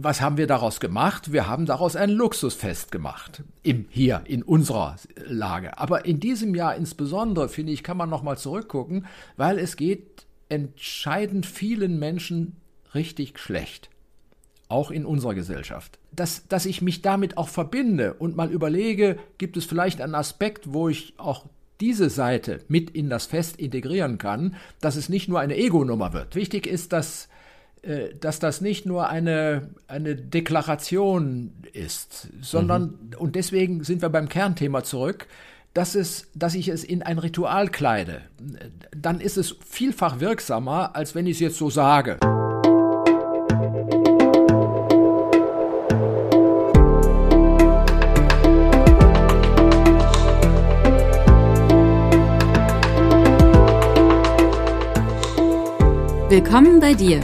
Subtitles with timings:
[0.00, 1.32] was haben wir daraus gemacht?
[1.32, 3.42] Wir haben daraus ein Luxusfest gemacht.
[3.62, 5.78] Im, hier, in unserer Lage.
[5.78, 9.06] Aber in diesem Jahr insbesondere, finde ich, kann man nochmal zurückgucken,
[9.36, 12.56] weil es geht entscheidend vielen Menschen
[12.94, 13.90] richtig schlecht.
[14.68, 15.98] Auch in unserer Gesellschaft.
[16.12, 20.72] Dass, dass ich mich damit auch verbinde und mal überlege, gibt es vielleicht einen Aspekt,
[20.72, 21.46] wo ich auch
[21.80, 26.34] diese Seite mit in das Fest integrieren kann, dass es nicht nur eine Ego-Nummer wird.
[26.34, 27.28] Wichtig ist, dass
[28.20, 33.18] dass das nicht nur eine, eine Deklaration ist, sondern, mhm.
[33.18, 35.26] und deswegen sind wir beim Kernthema zurück,
[35.74, 38.22] dass, es, dass ich es in ein Ritual kleide.
[38.96, 42.18] Dann ist es vielfach wirksamer, als wenn ich es jetzt so sage.
[56.28, 57.22] Willkommen bei dir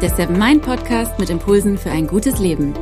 [0.00, 2.72] der Seven Mind Podcast mit Impulsen für ein gutes Leben.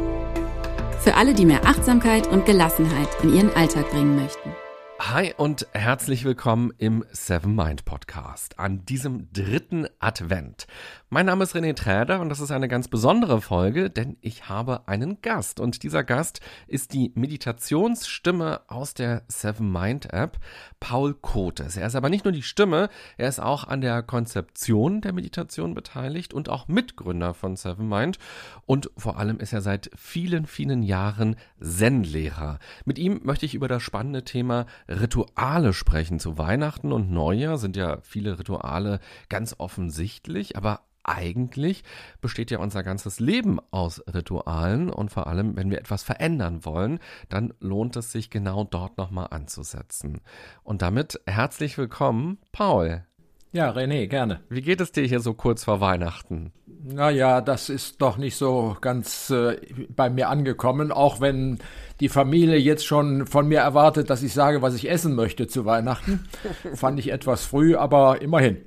[1.00, 4.50] Für alle, die mehr Achtsamkeit und Gelassenheit in ihren Alltag bringen möchten.
[4.98, 10.66] Hi und herzlich willkommen im Seven Mind Podcast an diesem dritten Advent.
[11.10, 14.88] Mein Name ist René Träder und das ist eine ganz besondere Folge, denn ich habe
[14.88, 20.38] einen Gast und dieser Gast ist die Meditationsstimme aus der Seven Mind App,
[20.80, 21.76] Paul Kotes.
[21.76, 25.74] Er ist aber nicht nur die Stimme, er ist auch an der Konzeption der Meditation
[25.74, 28.18] beteiligt und auch Mitgründer von Seven Mind
[28.64, 32.58] und vor allem ist er seit vielen, vielen Jahren Zen-Lehrer.
[32.84, 36.18] Mit ihm möchte ich über das spannende Thema Rituale sprechen.
[36.18, 41.84] Zu Weihnachten und Neujahr sind ja viele Rituale ganz offensichtlich, aber eigentlich
[42.20, 46.98] besteht ja unser ganzes Leben aus Ritualen und vor allem, wenn wir etwas verändern wollen,
[47.29, 50.20] dann lohnt es sich genau dort nochmal anzusetzen.
[50.64, 53.04] Und damit herzlich willkommen, Paul.
[53.52, 54.40] Ja, René, gerne.
[54.51, 56.52] Wie geht es dir hier so kurz vor Weihnachten?
[56.88, 59.56] Naja, das ist doch nicht so ganz äh,
[59.88, 61.59] bei mir angekommen, auch wenn
[61.98, 65.64] die Familie jetzt schon von mir erwartet, dass ich sage, was ich essen möchte zu
[65.64, 66.28] Weihnachten.
[66.75, 68.58] Fand ich etwas früh, aber immerhin.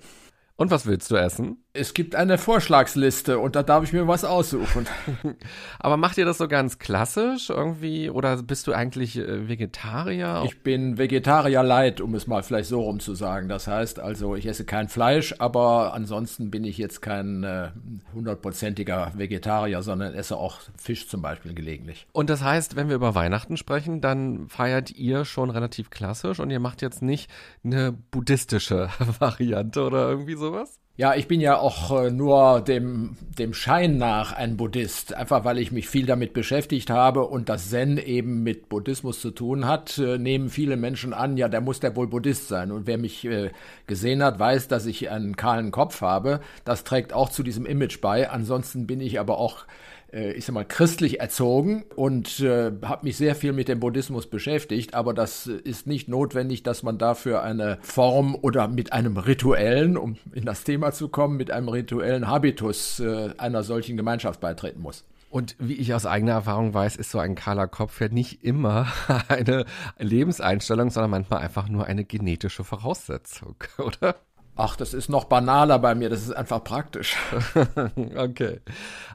[0.58, 1.64] Und was willst du essen?
[1.80, 4.86] Es gibt eine Vorschlagsliste und da darf ich mir was aussuchen.
[5.80, 10.44] Aber macht ihr das so ganz klassisch irgendwie oder bist du eigentlich äh, Vegetarier?
[10.46, 13.48] Ich bin Vegetarier light, um es mal vielleicht so rum zu sagen.
[13.48, 17.70] Das heißt also, ich esse kein Fleisch, aber ansonsten bin ich jetzt kein äh,
[18.14, 22.08] hundertprozentiger äh, Vegetarier, sondern esse auch Fisch zum Beispiel gelegentlich.
[22.12, 26.50] Und das heißt, wenn wir über Weihnachten sprechen, dann feiert ihr schon relativ klassisch und
[26.50, 27.32] ihr macht jetzt nicht
[27.64, 28.90] eine buddhistische
[29.20, 30.78] Variante oder irgendwie sowas?
[31.00, 35.58] Ja, ich bin ja auch äh, nur dem, dem Schein nach ein Buddhist, einfach weil
[35.58, 39.98] ich mich viel damit beschäftigt habe und das Zen eben mit Buddhismus zu tun hat,
[39.98, 42.74] äh, nehmen viele Menschen an, ja, der muss der wohl Buddhist sein.
[42.74, 43.52] Und wer mich äh,
[43.88, 46.42] gesehen hat, weiß, dass ich einen kahlen Kopf habe.
[46.66, 48.30] Das trägt auch zu diesem Image bei.
[48.30, 49.68] Ansonsten bin ich aber auch
[50.12, 54.94] ich sag mal, christlich erzogen und äh, habe mich sehr viel mit dem Buddhismus beschäftigt,
[54.94, 60.18] aber das ist nicht notwendig, dass man dafür eine Form oder mit einem rituellen, um
[60.34, 65.06] in das Thema zu kommen, mit einem rituellen Habitus äh, einer solchen Gemeinschaft beitreten muss.
[65.30, 68.88] Und wie ich aus eigener Erfahrung weiß, ist so ein kahler Kopf ja nicht immer
[69.28, 69.66] eine
[70.00, 74.16] Lebenseinstellung, sondern manchmal einfach nur eine genetische Voraussetzung, oder?
[74.62, 77.16] Ach, das ist noch banaler bei mir, das ist einfach praktisch.
[78.18, 78.60] okay.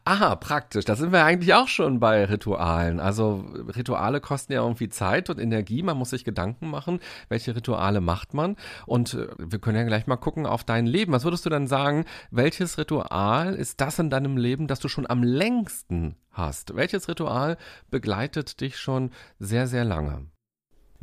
[0.06, 0.87] Aha, praktisch.
[0.87, 2.99] Da sind wir eigentlich auch schon bei Ritualen.
[2.99, 3.44] Also
[3.77, 5.83] Rituale kosten ja irgendwie Zeit und Energie.
[5.83, 8.56] Man muss sich Gedanken machen, welche Rituale macht man.
[8.87, 11.12] Und äh, wir können ja gleich mal gucken auf dein Leben.
[11.12, 15.06] Was würdest du dann sagen, welches Ritual ist das in deinem Leben, das du schon
[15.06, 16.75] am längsten hast?
[16.75, 17.59] Welches Ritual
[17.91, 20.27] begleitet dich schon sehr, sehr lange?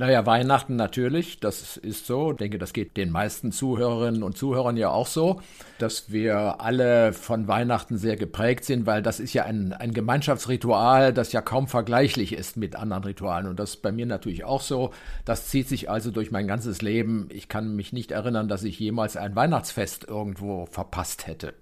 [0.02, 2.32] Naja, Weihnachten natürlich, das ist so.
[2.32, 5.42] Ich denke, das geht den meisten Zuhörerinnen und Zuhörern ja auch so,
[5.78, 11.14] dass wir alle von Weihnachten sehr geprägt sind, weil das ist ja ein, ein Gemeinschaftsritual,
[11.14, 13.46] das ja kaum vergleichlich ist mit anderen Ritualen.
[13.46, 14.90] Und das ist bei mir natürlich auch so.
[15.24, 17.28] Das zieht sich also durch mein ganzes Leben.
[17.32, 21.54] Ich kann mich nicht erinnern, dass ich jemals ein Weihnachtsfest irgendwo verpasst hätte.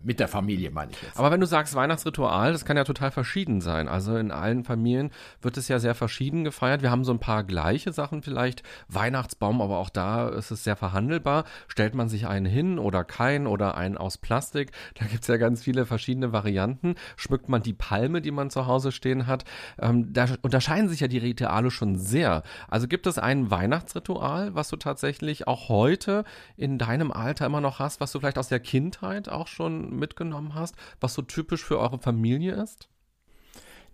[0.00, 1.18] Mit der Familie meine ich jetzt.
[1.18, 3.88] Aber wenn du sagst Weihnachtsritual, das kann ja total verschieden sein.
[3.88, 5.10] Also in allen Familien
[5.42, 6.82] wird es ja sehr verschieden gefeiert.
[6.82, 8.62] Wir haben so ein paar gleiche Sachen vielleicht.
[8.86, 11.44] Weihnachtsbaum, aber auch da ist es sehr verhandelbar.
[11.66, 14.70] Stellt man sich einen hin oder keinen oder einen aus Plastik?
[14.94, 16.94] Da gibt es ja ganz viele verschiedene Varianten.
[17.16, 19.44] Schmückt man die Palme, die man zu Hause stehen hat?
[19.80, 22.44] Ähm, da unterscheiden sich ja die Rituale schon sehr.
[22.68, 26.22] Also gibt es ein Weihnachtsritual, was du tatsächlich auch heute
[26.56, 30.54] in deinem Alter immer noch hast, was du vielleicht aus der Kindheit auch schon mitgenommen
[30.54, 32.88] hast, was so typisch für eure Familie ist?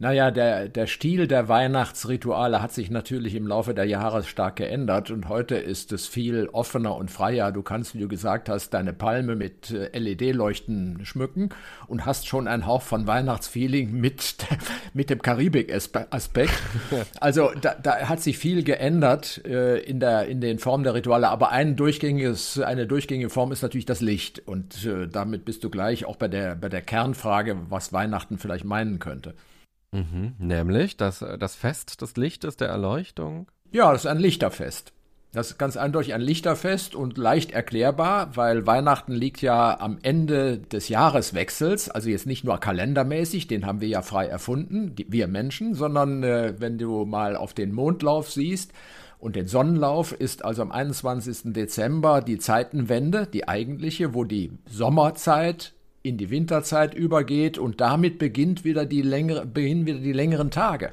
[0.05, 5.11] Naja, der, der Stil der Weihnachtsrituale hat sich natürlich im Laufe der Jahre stark geändert
[5.11, 7.53] und heute ist es viel offener und freier.
[7.53, 11.49] Du kannst, wie du gesagt hast, deine Palme mit äh, LED-Leuchten schmücken
[11.87, 14.45] und hast schon einen Hauch von Weihnachtsfeeling mit,
[14.93, 16.53] mit dem Karibik-Aspekt.
[17.19, 21.31] Also da, da hat sich viel geändert äh, in, der, in den Formen der Rituale,
[21.31, 25.71] aber ein durchgängiges, eine durchgängige Form ist natürlich das Licht und äh, damit bist du
[25.71, 29.33] gleich auch bei der, bei der Kernfrage, was Weihnachten vielleicht meinen könnte.
[29.95, 33.47] Mhm, nämlich das, das Fest des Lichtes, der Erleuchtung?
[33.71, 34.93] Ja, das ist ein Lichterfest.
[35.31, 40.59] Das ist ganz eindeutig ein Lichterfest und leicht erklärbar, weil Weihnachten liegt ja am Ende
[40.59, 45.27] des Jahreswechsels, also jetzt nicht nur kalendermäßig, den haben wir ja frei erfunden, die, wir
[45.27, 48.73] Menschen, sondern äh, wenn du mal auf den Mondlauf siehst
[49.19, 51.53] und den Sonnenlauf, ist also am 21.
[51.53, 55.73] Dezember die Zeitenwende, die eigentliche, wo die Sommerzeit
[56.05, 60.93] in die Winterzeit übergeht und damit beginnt wieder die längere, beginnen wieder die längeren Tage.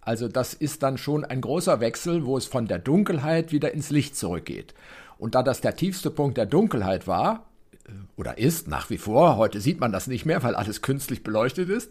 [0.00, 3.90] Also das ist dann schon ein großer Wechsel, wo es von der Dunkelheit wieder ins
[3.90, 4.72] Licht zurückgeht.
[5.18, 7.46] Und da das der tiefste Punkt der Dunkelheit war,
[7.86, 11.22] äh, oder ist nach wie vor, heute sieht man das nicht mehr, weil alles künstlich
[11.22, 11.90] beleuchtet ist,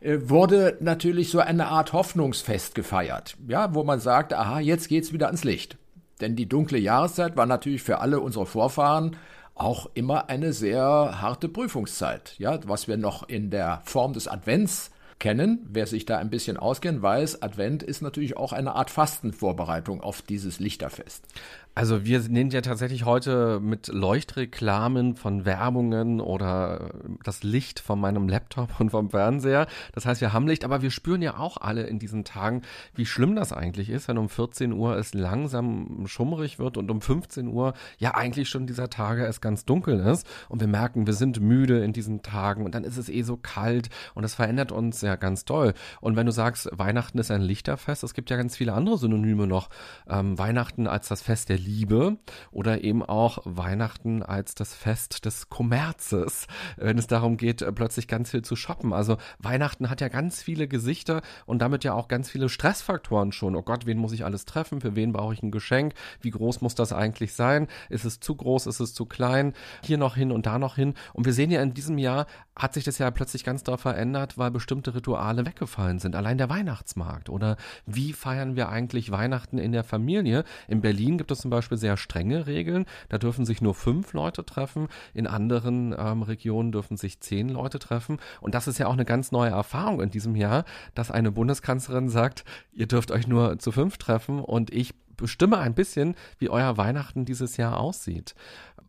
[0.00, 5.12] äh, wurde natürlich so eine Art Hoffnungsfest gefeiert, ja, wo man sagt, aha, jetzt geht's
[5.12, 5.78] wieder ans Licht.
[6.20, 9.16] Denn die dunkle Jahreszeit war natürlich für alle unsere Vorfahren
[9.54, 12.34] auch immer eine sehr harte Prüfungszeit.
[12.38, 14.90] Ja, was wir noch in der Form des Advents
[15.22, 15.64] kennen.
[15.70, 20.20] Wer sich da ein bisschen auskennt, weiß, Advent ist natürlich auch eine Art Fastenvorbereitung auf
[20.20, 21.24] dieses Lichterfest.
[21.74, 26.90] Also wir sind ja tatsächlich heute mit Leuchtreklamen von Werbungen oder
[27.24, 29.66] das Licht von meinem Laptop und vom Fernseher.
[29.94, 32.60] Das heißt, wir haben Licht, aber wir spüren ja auch alle in diesen Tagen,
[32.94, 37.00] wie schlimm das eigentlich ist, wenn um 14 Uhr es langsam schummrig wird und um
[37.00, 41.14] 15 Uhr ja eigentlich schon dieser Tage es ganz dunkel ist und wir merken, wir
[41.14, 44.72] sind müde in diesen Tagen und dann ist es eh so kalt und das verändert
[44.72, 45.72] uns ja ganz toll.
[46.02, 49.46] Und wenn du sagst, Weihnachten ist ein Lichterfest, es gibt ja ganz viele andere Synonyme
[49.46, 49.70] noch.
[50.06, 52.16] Ähm, Weihnachten als das Fest der Liebe
[52.50, 58.30] oder eben auch Weihnachten als das Fest des Kommerzes, wenn es darum geht, plötzlich ganz
[58.30, 58.92] viel zu shoppen.
[58.92, 63.56] Also Weihnachten hat ja ganz viele Gesichter und damit ja auch ganz viele Stressfaktoren schon.
[63.56, 64.80] Oh Gott, wen muss ich alles treffen?
[64.80, 65.94] Für wen brauche ich ein Geschenk?
[66.20, 67.68] Wie groß muss das eigentlich sein?
[67.88, 68.66] Ist es zu groß?
[68.66, 69.52] Ist es zu klein?
[69.82, 70.94] Hier noch hin und da noch hin.
[71.12, 74.36] Und wir sehen ja in diesem Jahr hat sich das ja plötzlich ganz da verändert,
[74.36, 76.14] weil bestimmte Rituale weggefallen sind.
[76.14, 77.56] Allein der Weihnachtsmarkt oder
[77.86, 80.44] wie feiern wir eigentlich Weihnachten in der Familie?
[80.68, 82.86] In Berlin gibt es zum Beispiel sehr strenge Regeln.
[83.08, 84.88] Da dürfen sich nur fünf Leute treffen.
[85.14, 88.18] In anderen ähm, Regionen dürfen sich zehn Leute treffen.
[88.40, 90.64] Und das ist ja auch eine ganz neue Erfahrung in diesem Jahr,
[90.94, 95.74] dass eine Bundeskanzlerin sagt, ihr dürft euch nur zu fünf treffen und ich bestimme ein
[95.74, 98.34] bisschen, wie euer Weihnachten dieses Jahr aussieht.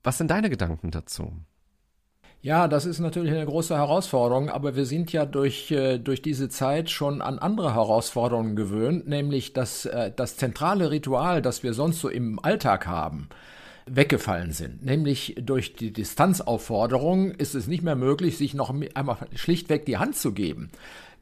[0.03, 1.33] Was sind deine Gedanken dazu?
[2.43, 6.49] Ja, das ist natürlich eine große Herausforderung, aber wir sind ja durch, äh, durch diese
[6.49, 12.01] Zeit schon an andere Herausforderungen gewöhnt, nämlich dass äh, das zentrale Ritual, das wir sonst
[12.01, 13.29] so im Alltag haben,
[13.85, 14.83] weggefallen sind.
[14.83, 20.15] Nämlich durch die Distanzaufforderung ist es nicht mehr möglich, sich noch einmal schlichtweg die Hand
[20.15, 20.71] zu geben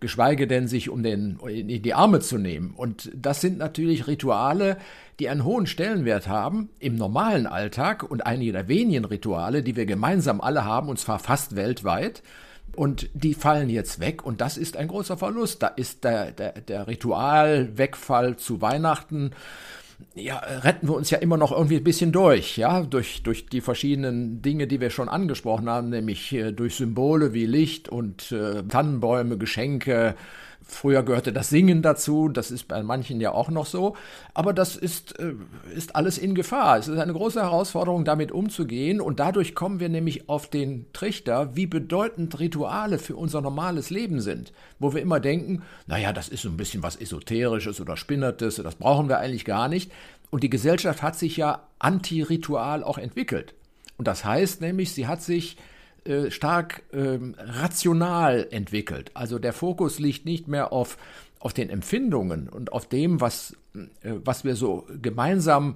[0.01, 2.73] geschweige denn sich um den in die Arme zu nehmen.
[2.75, 4.77] Und das sind natürlich Rituale,
[5.19, 9.85] die einen hohen Stellenwert haben im normalen Alltag und einige der wenigen Rituale, die wir
[9.85, 12.23] gemeinsam alle haben, und zwar fast weltweit.
[12.75, 15.61] Und die fallen jetzt weg und das ist ein großer Verlust.
[15.61, 19.31] Da ist der, der, der Ritualwegfall zu Weihnachten
[20.15, 23.62] ja, retten wir uns ja immer noch irgendwie ein bisschen durch, ja, durch, durch die
[23.62, 28.63] verschiedenen Dinge, die wir schon angesprochen haben, nämlich äh, durch Symbole wie Licht und äh,
[28.63, 30.15] Tannenbäume, Geschenke,
[30.63, 33.95] Früher gehörte das Singen dazu, das ist bei manchen ja auch noch so,
[34.33, 35.33] aber das ist, äh,
[35.75, 36.77] ist alles in Gefahr.
[36.77, 41.56] Es ist eine große Herausforderung, damit umzugehen und dadurch kommen wir nämlich auf den Trichter,
[41.56, 46.44] wie bedeutend Rituale für unser normales Leben sind, wo wir immer denken, naja, das ist
[46.44, 49.91] so ein bisschen was Esoterisches oder Spinnertes, das brauchen wir eigentlich gar nicht.
[50.30, 53.53] Und die Gesellschaft hat sich ja anti-Ritual auch entwickelt.
[53.97, 55.57] Und das heißt nämlich, sie hat sich
[56.05, 59.11] äh, stark ähm, rational entwickelt.
[59.13, 60.97] Also der Fokus liegt nicht mehr auf,
[61.39, 65.75] auf den Empfindungen und auf dem, was, äh, was wir so gemeinsam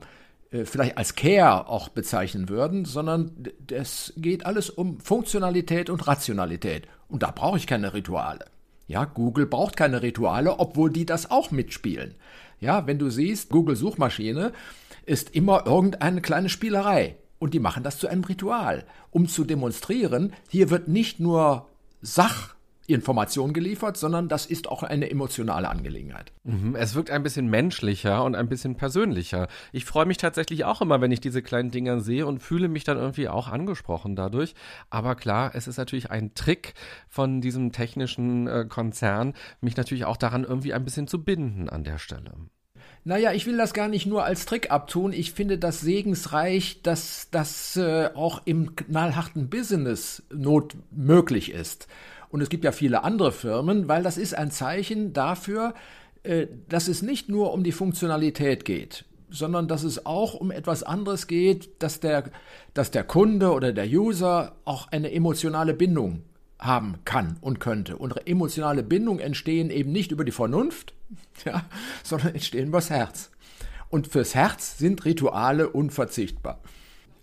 [0.52, 3.32] äh, vielleicht als Care auch bezeichnen würden, sondern
[3.72, 6.88] es geht alles um Funktionalität und Rationalität.
[7.08, 8.46] Und da brauche ich keine Rituale.
[8.88, 12.16] Ja, Google braucht keine Rituale, obwohl die das auch mitspielen.
[12.60, 14.54] Ja, wenn du siehst, Google Suchmaschine
[15.06, 17.16] ist immer irgendeine kleine Spielerei.
[17.46, 21.70] Und die machen das zu einem Ritual, um zu demonstrieren, hier wird nicht nur
[22.02, 22.56] Sach
[22.88, 26.34] Information geliefert, sondern das ist auch eine emotionale Angelegenheit.
[26.44, 29.48] Mhm, es wirkt ein bisschen menschlicher und ein bisschen persönlicher.
[29.72, 32.84] Ich freue mich tatsächlich auch immer, wenn ich diese kleinen Dinger sehe und fühle mich
[32.84, 34.56] dann irgendwie auch angesprochen dadurch.
[34.90, 36.74] Aber klar, es ist natürlich ein Trick
[37.08, 41.84] von diesem technischen äh, Konzern, mich natürlich auch daran irgendwie ein bisschen zu binden an
[41.84, 42.34] der Stelle.
[43.08, 45.14] Naja, ich will das gar nicht nur als Trick abtun.
[45.14, 51.88] Ich finde das segensreich, dass das äh, auch im knallharten Business not möglich ist.
[52.30, 55.76] Und es gibt ja viele andere Firmen, weil das ist ein Zeichen dafür,
[56.24, 60.82] äh, dass es nicht nur um die Funktionalität geht, sondern dass es auch um etwas
[60.82, 62.32] anderes geht, dass der,
[62.74, 66.24] dass der Kunde oder der User auch eine emotionale Bindung
[66.60, 67.98] haben kann und könnte.
[67.98, 70.94] Und emotionale Bindungen entstehen eben nicht über die Vernunft,
[71.46, 71.64] ja,
[72.04, 73.32] sondern entstehen übers Herz.
[73.90, 76.60] Und fürs Herz sind Rituale unverzichtbar.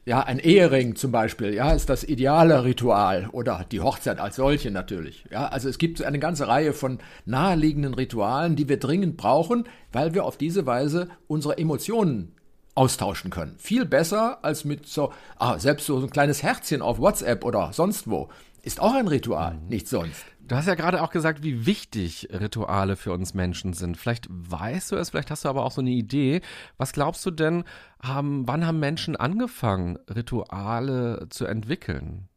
[0.05, 4.73] Ja, ein Ehering zum Beispiel, ja, ist das ideale Ritual oder die Hochzeit als solche
[4.73, 5.25] natürlich.
[5.31, 10.13] Ja, also es gibt eine ganze Reihe von naheliegenden Ritualen, die wir dringend brauchen, weil
[10.13, 12.35] wir auf diese Weise unsere Emotionen
[12.75, 13.55] austauschen können.
[13.59, 18.11] Viel besser als mit so, ah, selbst so ein kleines Herzchen auf WhatsApp oder sonst
[18.11, 18.29] wo
[18.63, 19.69] ist auch ein Ritual, mhm.
[19.69, 20.25] nicht sonst.
[20.41, 23.97] Du hast ja gerade auch gesagt, wie wichtig Rituale für uns Menschen sind.
[23.97, 26.41] Vielleicht weißt du es, vielleicht hast du aber auch so eine Idee.
[26.79, 27.65] Was glaubst du denn,
[28.03, 32.29] haben, wann haben Menschen angefangen, Rituale zu entwickeln?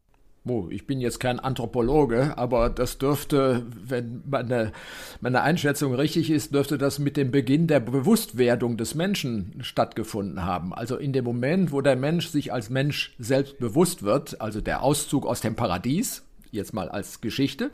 [0.70, 4.72] Ich bin jetzt kein Anthropologe, aber das dürfte, wenn meine,
[5.20, 10.72] meine Einschätzung richtig ist, dürfte das mit dem Beginn der Bewusstwerdung des Menschen stattgefunden haben.
[10.72, 14.82] Also in dem Moment, wo der Mensch sich als Mensch selbst bewusst wird, also der
[14.82, 16.22] Auszug aus dem Paradies,
[16.52, 17.72] jetzt mal als Geschichte,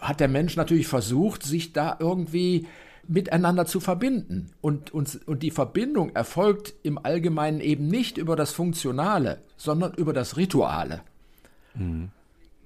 [0.00, 2.66] hat der Mensch natürlich versucht, sich da irgendwie
[3.06, 4.50] miteinander zu verbinden.
[4.60, 10.12] Und, und, und die Verbindung erfolgt im Allgemeinen eben nicht über das Funktionale, sondern über
[10.12, 11.02] das Rituale.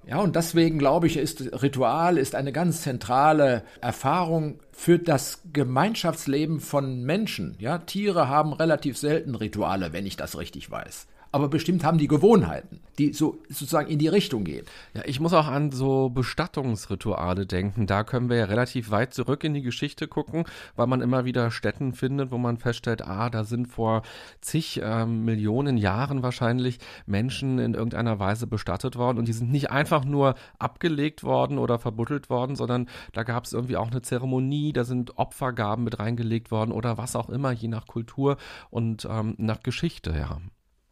[0.05, 6.61] Ja, und deswegen glaube ich, ist Ritual ist eine ganz zentrale Erfahrung für das Gemeinschaftsleben
[6.61, 7.55] von Menschen.
[7.59, 12.07] Ja, Tiere haben relativ selten Rituale, wenn ich das richtig weiß aber bestimmt haben die
[12.07, 14.65] Gewohnheiten, die so sozusagen in die Richtung gehen.
[14.93, 17.87] Ja, ich muss auch an so Bestattungsrituale denken.
[17.87, 21.51] Da können wir ja relativ weit zurück in die Geschichte gucken, weil man immer wieder
[21.51, 24.01] Städten findet, wo man feststellt, ah, da sind vor
[24.41, 29.71] zig äh, Millionen Jahren wahrscheinlich Menschen in irgendeiner Weise bestattet worden und die sind nicht
[29.71, 34.73] einfach nur abgelegt worden oder verbuddelt worden, sondern da gab es irgendwie auch eine Zeremonie,
[34.73, 38.37] da sind Opfergaben mit reingelegt worden oder was auch immer, je nach Kultur
[38.69, 40.39] und ähm, nach Geschichte, ja.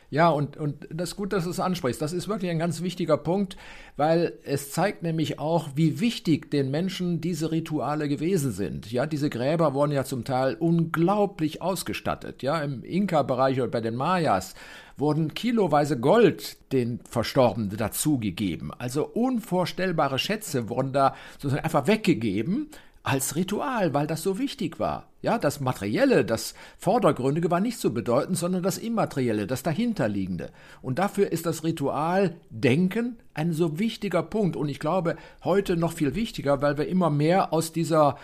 [0.09, 2.01] Ja, und, und das ist gut, dass du es ansprichst.
[2.01, 3.57] Das ist wirklich ein ganz wichtiger Punkt,
[3.97, 8.91] weil es zeigt nämlich auch, wie wichtig den Menschen diese Rituale gewesen sind.
[8.91, 12.43] Ja, diese Gräber wurden ja zum Teil unglaublich ausgestattet.
[12.43, 14.55] Ja, im Inka-Bereich oder bei den Mayas
[14.97, 18.71] wurden kiloweise Gold den Verstorbenen dazugegeben.
[18.77, 22.69] Also unvorstellbare Schätze wurden da sozusagen einfach weggegeben
[23.05, 25.09] als Ritual, weil das so wichtig war.
[25.21, 30.49] Ja, das Materielle, das Vordergründige war nicht so bedeutend, sondern das Immaterielle, das Dahinterliegende.
[30.81, 34.55] Und dafür ist das Ritual Denken ein so wichtiger Punkt.
[34.55, 38.17] Und ich glaube, heute noch viel wichtiger, weil wir immer mehr aus dieser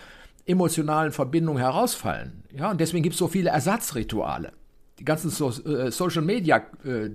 [0.47, 2.43] emotionalen Verbindung herausfallen.
[2.51, 4.51] Ja, und deswegen gibt es so viele Ersatzrituale.
[4.97, 7.07] Die ganzen so äh, Social Media äh,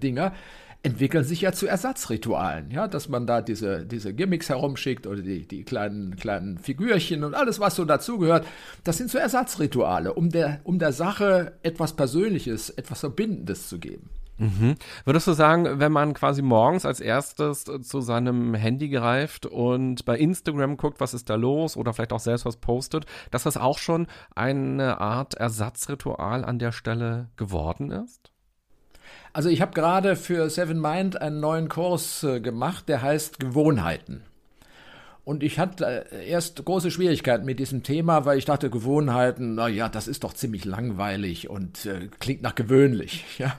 [0.86, 5.46] entwickeln sich ja zu Ersatzritualen, ja, dass man da diese, diese Gimmicks herumschickt oder die,
[5.46, 8.46] die kleinen, kleinen Figürchen und alles, was so dazugehört.
[8.84, 14.10] Das sind so Ersatzrituale, um der, um der Sache etwas Persönliches, etwas Verbindendes zu geben.
[14.38, 14.76] Mhm.
[15.04, 20.16] Würdest du sagen, wenn man quasi morgens als erstes zu seinem Handy greift und bei
[20.16, 23.78] Instagram guckt, was ist da los oder vielleicht auch selbst was postet, dass das auch
[23.78, 28.30] schon eine Art Ersatzritual an der Stelle geworden ist?
[29.32, 34.22] Also ich habe gerade für Seven Mind einen neuen Kurs äh, gemacht, der heißt Gewohnheiten.
[35.26, 39.66] Und ich hatte äh, erst große Schwierigkeiten mit diesem Thema, weil ich dachte, Gewohnheiten, na
[39.66, 43.58] ja, das ist doch ziemlich langweilig und äh, klingt nach gewöhnlich, ja.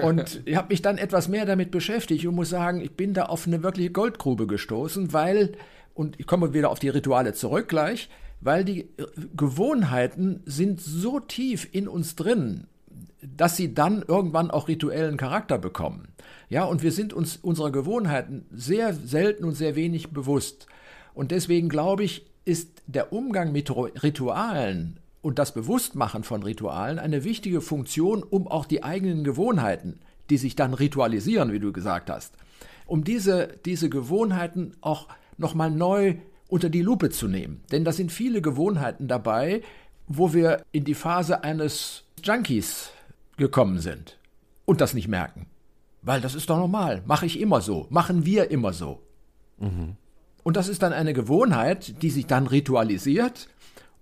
[0.00, 3.24] und ich habe mich dann etwas mehr damit beschäftigt und muss sagen, ich bin da
[3.24, 5.54] auf eine wirkliche Goldgrube gestoßen, weil,
[5.92, 8.08] und ich komme wieder auf die Rituale zurück gleich,
[8.40, 9.06] weil die äh,
[9.36, 12.68] Gewohnheiten sind so tief in uns drin
[13.36, 16.08] dass sie dann irgendwann auch rituellen Charakter bekommen.
[16.48, 20.66] Ja, und wir sind uns unserer Gewohnheiten sehr selten und sehr wenig bewusst.
[21.14, 27.24] Und deswegen glaube ich, ist der Umgang mit Ritualen und das Bewusstmachen von Ritualen eine
[27.24, 29.98] wichtige Funktion, um auch die eigenen Gewohnheiten,
[30.30, 32.34] die sich dann ritualisieren, wie du gesagt hast,
[32.86, 36.14] um diese, diese Gewohnheiten auch nochmal neu
[36.48, 37.64] unter die Lupe zu nehmen.
[37.72, 39.62] Denn da sind viele Gewohnheiten dabei,
[40.06, 42.90] wo wir in die Phase eines Junkies
[43.36, 44.18] gekommen sind
[44.64, 45.46] und das nicht merken.
[46.02, 47.02] Weil das ist doch normal.
[47.06, 47.86] Mache ich immer so.
[47.90, 49.02] Machen wir immer so.
[49.58, 49.96] Mhm.
[50.42, 53.48] Und das ist dann eine Gewohnheit, die sich dann ritualisiert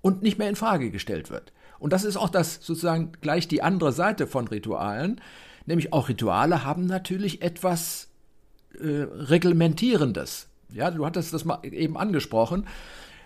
[0.03, 1.53] und nicht mehr in Frage gestellt wird.
[1.79, 5.21] Und das ist auch das sozusagen gleich die andere Seite von Ritualen,
[5.67, 8.09] nämlich auch Rituale haben natürlich etwas
[8.79, 10.49] äh, reglementierendes.
[10.71, 12.67] Ja, du hattest das mal eben angesprochen.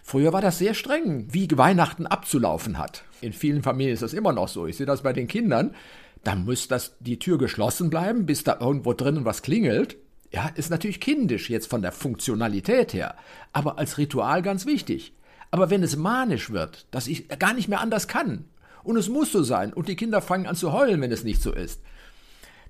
[0.09, 3.05] Früher war das sehr streng, wie Weihnachten abzulaufen hat.
[3.21, 4.67] In vielen Familien ist das immer noch so.
[4.67, 5.75] Ich sehe das bei den Kindern.
[6.25, 9.99] Da muss das die Tür geschlossen bleiben, bis da irgendwo drinnen was klingelt.
[10.33, 13.17] Ja, ist natürlich kindisch jetzt von der Funktionalität her,
[13.53, 15.13] aber als Ritual ganz wichtig.
[15.51, 18.47] Aber wenn es manisch wird, dass ich gar nicht mehr anders kann,
[18.85, 21.43] und es muss so sein, und die Kinder fangen an zu heulen, wenn es nicht
[21.43, 21.83] so ist,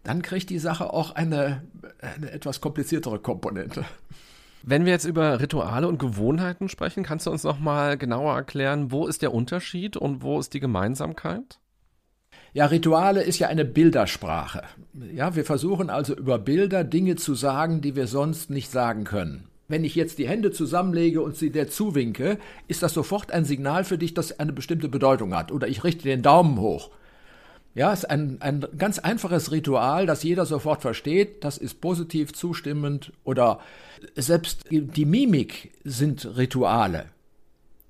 [0.02, 1.62] dann kriegt die Sache auch eine,
[2.00, 3.84] eine etwas kompliziertere Komponente.
[4.62, 8.90] Wenn wir jetzt über Rituale und Gewohnheiten sprechen, kannst du uns noch mal genauer erklären,
[8.90, 11.58] wo ist der Unterschied und wo ist die Gemeinsamkeit?
[12.52, 14.62] Ja, Rituale ist ja eine Bildersprache.
[15.14, 19.48] Ja, wir versuchen also über Bilder Dinge zu sagen, die wir sonst nicht sagen können.
[19.68, 23.84] Wenn ich jetzt die Hände zusammenlege und sie dir zuwinke, ist das sofort ein Signal
[23.84, 25.52] für dich, das eine bestimmte Bedeutung hat.
[25.52, 26.90] Oder ich richte den Daumen hoch.
[27.78, 31.44] Ja, ist ein, ein ganz einfaches Ritual, das jeder sofort versteht.
[31.44, 33.60] Das ist positiv, zustimmend oder
[34.16, 37.04] selbst die Mimik sind Rituale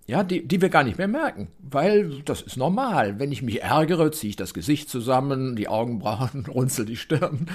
[0.08, 3.20] ja, die, die wir gar nicht mehr merken, weil das ist normal.
[3.20, 7.46] Wenn ich mich ärgere, ziehe ich das Gesicht zusammen, die Augenbrauen, runzel die Stirn.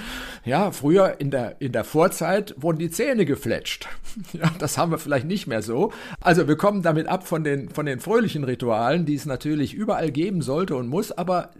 [0.44, 3.88] Ja, früher in der, in der Vorzeit wurden die Zähne gefletscht.
[4.32, 5.92] Ja, das haben wir vielleicht nicht mehr so.
[6.20, 10.12] Also wir kommen damit ab von den, von den fröhlichen Ritualen, die es natürlich überall
[10.12, 11.50] geben sollte und muss, aber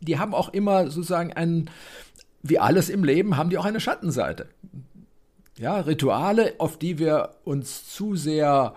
[0.00, 1.70] die haben auch immer sozusagen einen,
[2.42, 4.48] wie alles im Leben, haben die auch eine Schattenseite.
[5.58, 8.74] Ja, Rituale, auf die wir uns zu sehr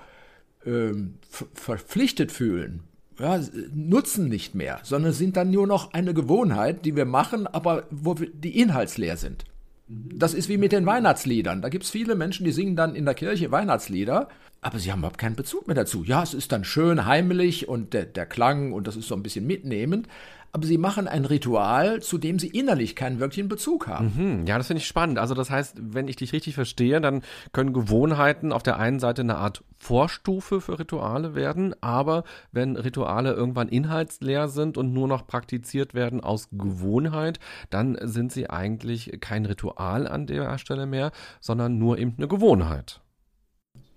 [0.68, 1.16] ähm,
[1.54, 2.84] verpflichtet fühlen,
[3.20, 3.40] ja,
[3.74, 8.20] nutzen nicht mehr, sondern sind dann nur noch eine Gewohnheit, die wir machen, aber wo
[8.20, 9.46] wir, die inhaltsleer sind.
[9.88, 10.20] Mhm.
[10.20, 11.62] Das ist wie mit den Weihnachtsliedern.
[11.62, 14.28] Da gibt es viele Menschen, die singen dann in der Kirche Weihnachtslieder,
[14.62, 16.04] aber sie haben überhaupt keinen Bezug mehr dazu.
[16.04, 19.24] Ja, es ist dann schön heimelig und der, der Klang und das ist so ein
[19.24, 20.08] bisschen mitnehmend,
[20.52, 24.14] aber sie machen ein Ritual, zu dem sie innerlich keinen wirklichen Bezug haben.
[24.16, 25.20] Mhm, ja, das finde ich spannend.
[25.20, 29.22] Also das heißt, wenn ich dich richtig verstehe, dann können Gewohnheiten auf der einen Seite
[29.22, 35.28] eine Art Vorstufe für Rituale werden, aber wenn Rituale irgendwann inhaltsleer sind und nur noch
[35.28, 37.40] praktiziert werden aus Gewohnheit,
[37.70, 43.02] dann sind sie eigentlich kein Ritual an der Stelle mehr, sondern nur eben eine Gewohnheit.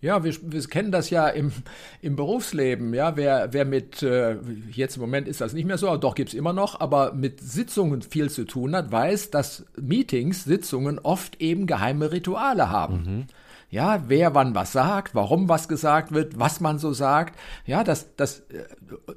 [0.02, 1.52] Ja, wir, wir kennen das ja im,
[2.00, 2.95] im Berufsleben.
[2.95, 4.37] Ja, wer, wer mit, äh,
[4.73, 8.00] jetzt im Moment ist das nicht mehr so, doch gibt's immer noch, aber mit Sitzungen
[8.00, 12.95] viel zu tun hat, weiß, dass Meetings, Sitzungen oft eben geheime Rituale haben.
[12.95, 13.26] Mhm
[13.71, 17.39] ja, wer wann was sagt, warum was gesagt wird, was man so sagt.
[17.65, 18.65] Ja, das, das äh,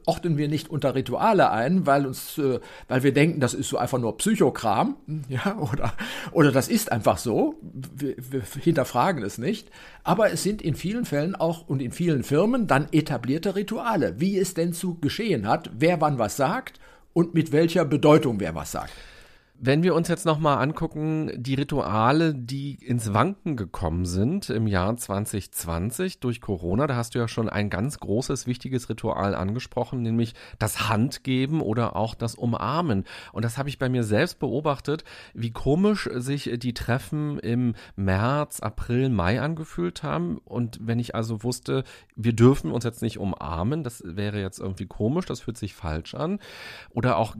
[0.05, 3.77] ordnen wir nicht unter Rituale ein, weil uns, äh, weil wir denken, das ist so
[3.77, 4.95] einfach nur Psychokram,
[5.27, 5.93] ja, oder,
[6.31, 7.55] oder das ist einfach so.
[7.61, 9.69] Wir, wir hinterfragen es nicht.
[10.03, 14.37] Aber es sind in vielen Fällen auch und in vielen Firmen dann etablierte Rituale, wie
[14.37, 16.79] es denn zu geschehen hat, wer wann was sagt
[17.13, 18.93] und mit welcher Bedeutung wer was sagt.
[19.65, 24.97] Wenn wir uns jetzt nochmal angucken, die Rituale, die ins Wanken gekommen sind im Jahr
[24.97, 30.33] 2020 durch Corona, da hast du ja schon ein ganz großes, wichtiges Ritual angesprochen, nämlich
[30.59, 33.05] das Handgeben oder auch das Umarmen.
[33.31, 38.59] Und das habe ich bei mir selbst beobachtet, wie komisch sich die Treffen im März,
[38.59, 40.39] April, Mai angefühlt haben.
[40.39, 41.85] Und wenn ich also wusste,
[42.17, 46.15] wir dürfen uns jetzt nicht umarmen, das wäre jetzt irgendwie komisch, das fühlt sich falsch
[46.15, 46.39] an.
[46.89, 47.37] Oder auch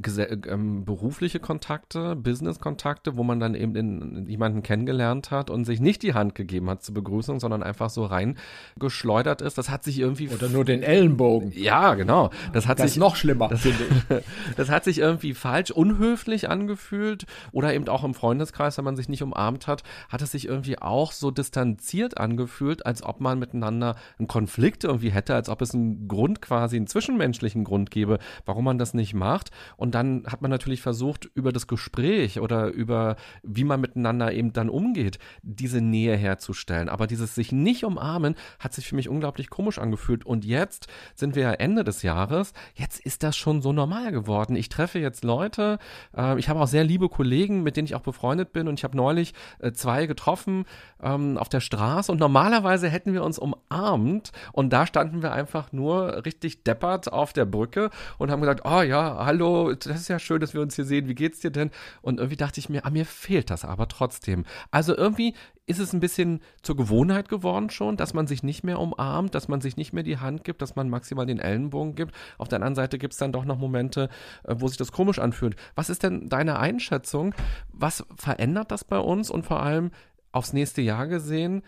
[0.47, 6.03] ähm, berufliche Kontakte Business-Kontakte, wo man dann eben in, jemanden kennengelernt hat und sich nicht
[6.03, 9.57] die Hand gegeben hat zur Begrüßung, sondern einfach so reingeschleudert ist.
[9.57, 10.29] Das hat sich irgendwie.
[10.29, 11.51] Oder nur den Ellenbogen.
[11.55, 12.29] Ja, genau.
[12.53, 12.99] Das hat das sich.
[12.99, 13.67] noch schlimmer, das,
[14.57, 17.25] das hat sich irgendwie falsch, unhöflich angefühlt.
[17.51, 20.79] Oder eben auch im Freundeskreis, wenn man sich nicht umarmt hat, hat es sich irgendwie
[20.79, 25.73] auch so distanziert angefühlt, als ob man miteinander einen Konflikt irgendwie hätte, als ob es
[25.73, 29.51] einen Grund quasi, einen zwischenmenschlichen Grund gäbe, warum man das nicht macht.
[29.77, 34.33] Und dann hat man natürlich versucht, über das Gespräch Gespräch oder über wie man miteinander
[34.33, 36.89] eben dann umgeht, diese Nähe herzustellen.
[36.89, 40.25] Aber dieses sich nicht umarmen hat sich für mich unglaublich komisch angefühlt.
[40.25, 42.53] Und jetzt sind wir ja Ende des Jahres.
[42.73, 44.55] Jetzt ist das schon so normal geworden.
[44.55, 45.77] Ich treffe jetzt Leute.
[46.15, 48.67] Äh, ich habe auch sehr liebe Kollegen, mit denen ich auch befreundet bin.
[48.67, 50.65] Und ich habe neulich äh, zwei getroffen
[51.01, 52.11] ähm, auf der Straße.
[52.11, 54.31] Und normalerweise hätten wir uns umarmt.
[54.51, 58.81] Und da standen wir einfach nur richtig deppert auf der Brücke und haben gesagt, oh
[58.81, 61.07] ja, hallo, das ist ja schön, dass wir uns hier sehen.
[61.07, 61.69] Wie geht's dir denn?
[62.01, 64.45] Und irgendwie dachte ich mir, ah, mir fehlt das aber trotzdem.
[64.71, 65.33] Also irgendwie
[65.65, 69.47] ist es ein bisschen zur Gewohnheit geworden schon, dass man sich nicht mehr umarmt, dass
[69.47, 72.13] man sich nicht mehr die Hand gibt, dass man maximal den Ellenbogen gibt.
[72.37, 74.09] Auf der anderen Seite gibt es dann doch noch Momente,
[74.43, 75.55] äh, wo sich das komisch anfühlt.
[75.75, 77.33] Was ist denn deine Einschätzung?
[77.69, 79.91] Was verändert das bei uns und vor allem
[80.31, 81.63] aufs nächste Jahr gesehen?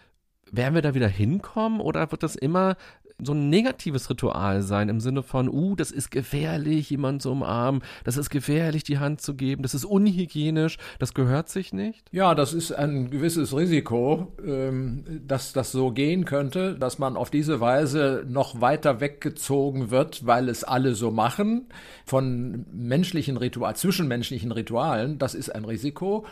[0.52, 2.76] werden wir da wieder hinkommen oder wird das immer
[3.24, 7.82] so ein negatives Ritual sein im Sinne von, uh, das ist gefährlich, jemanden zu umarmen,
[8.04, 12.08] das ist gefährlich, die Hand zu geben, das ist unhygienisch, das gehört sich nicht?
[12.12, 17.30] Ja, das ist ein gewisses Risiko, ähm, dass das so gehen könnte, dass man auf
[17.30, 21.68] diese Weise noch weiter weggezogen wird, weil es alle so machen
[22.06, 25.18] von menschlichen Ritualen, zwischenmenschlichen Ritualen.
[25.18, 26.26] Das ist ein Risiko.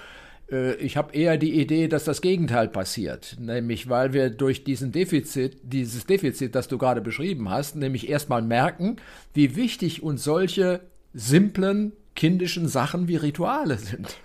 [0.52, 4.92] Äh, ich habe eher die Idee, dass das Gegenteil passiert, nämlich weil wir durch diesen
[4.92, 8.98] Defizit, dieses Defizit, das du gerade beschrieben hast, nämlich erstmal merken,
[9.34, 10.82] wie wichtig uns solche
[11.14, 14.18] simplen kindischen Sachen wie Rituale sind.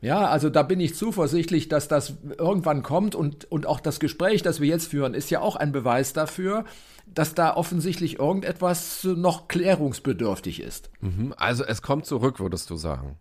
[0.00, 4.42] Ja, also da bin ich zuversichtlich, dass das irgendwann kommt und, und auch das Gespräch,
[4.42, 6.64] das wir jetzt führen, ist ja auch ein Beweis dafür,
[7.06, 10.90] dass da offensichtlich irgendetwas noch klärungsbedürftig ist.
[11.00, 11.32] Mhm.
[11.36, 13.16] Also es kommt zurück, würdest du sagen.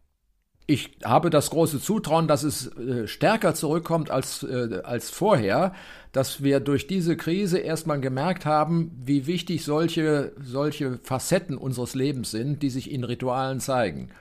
[0.71, 5.73] Ich habe das große Zutrauen, dass es äh, stärker zurückkommt als, äh, als vorher,
[6.13, 12.31] dass wir durch diese Krise erstmal gemerkt haben, wie wichtig solche, solche Facetten unseres Lebens
[12.31, 14.11] sind, die sich in Ritualen zeigen.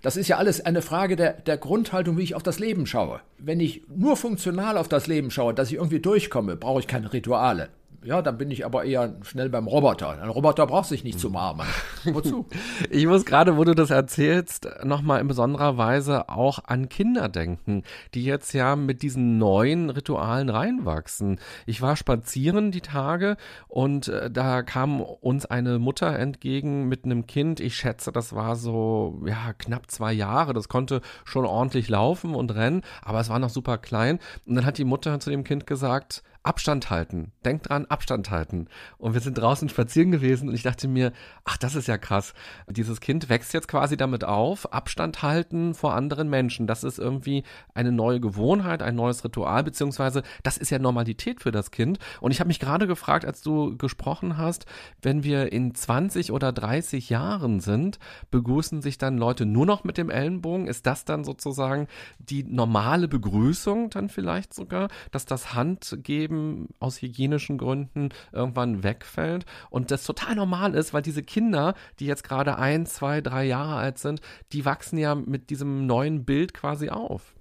[0.00, 3.20] Das ist ja alles eine Frage der, der Grundhaltung, wie ich auf das Leben schaue.
[3.36, 7.12] Wenn ich nur funktional auf das Leben schaue, dass ich irgendwie durchkomme, brauche ich keine
[7.12, 7.68] Rituale.
[8.04, 10.10] Ja, dann bin ich aber eher schnell beim Roboter.
[10.22, 11.66] Ein Roboter braucht sich nicht zu umarmen.
[12.04, 12.46] Wozu?
[12.90, 17.82] ich muss gerade, wo du das erzählst, nochmal in besonderer Weise auch an Kinder denken,
[18.14, 21.40] die jetzt ja mit diesen neuen Ritualen reinwachsen.
[21.66, 27.26] Ich war spazieren die Tage und äh, da kam uns eine Mutter entgegen mit einem
[27.26, 27.58] Kind.
[27.58, 30.54] Ich schätze, das war so, ja, knapp zwei Jahre.
[30.54, 34.20] Das konnte schon ordentlich laufen und rennen, aber es war noch super klein.
[34.46, 37.32] Und dann hat die Mutter zu dem Kind gesagt, Abstand halten.
[37.44, 38.68] Denkt dran, Abstand halten.
[38.96, 41.12] Und wir sind draußen spazieren gewesen und ich dachte mir,
[41.44, 42.32] ach, das ist ja krass.
[42.70, 46.66] Dieses Kind wächst jetzt quasi damit auf, Abstand halten vor anderen Menschen.
[46.66, 51.50] Das ist irgendwie eine neue Gewohnheit, ein neues Ritual, beziehungsweise das ist ja Normalität für
[51.50, 51.98] das Kind.
[52.22, 54.64] Und ich habe mich gerade gefragt, als du gesprochen hast,
[55.02, 57.98] wenn wir in 20 oder 30 Jahren sind,
[58.30, 60.66] begrüßen sich dann Leute nur noch mit dem Ellenbogen?
[60.66, 67.02] Ist das dann sozusagen die normale Begrüßung dann vielleicht sogar, dass das Handgeben eben aus
[67.02, 72.58] hygienischen Gründen irgendwann wegfällt und das total normal ist, weil diese Kinder, die jetzt gerade
[72.58, 74.20] ein, zwei, drei Jahre alt sind,
[74.52, 77.34] die wachsen ja mit diesem neuen Bild quasi auf.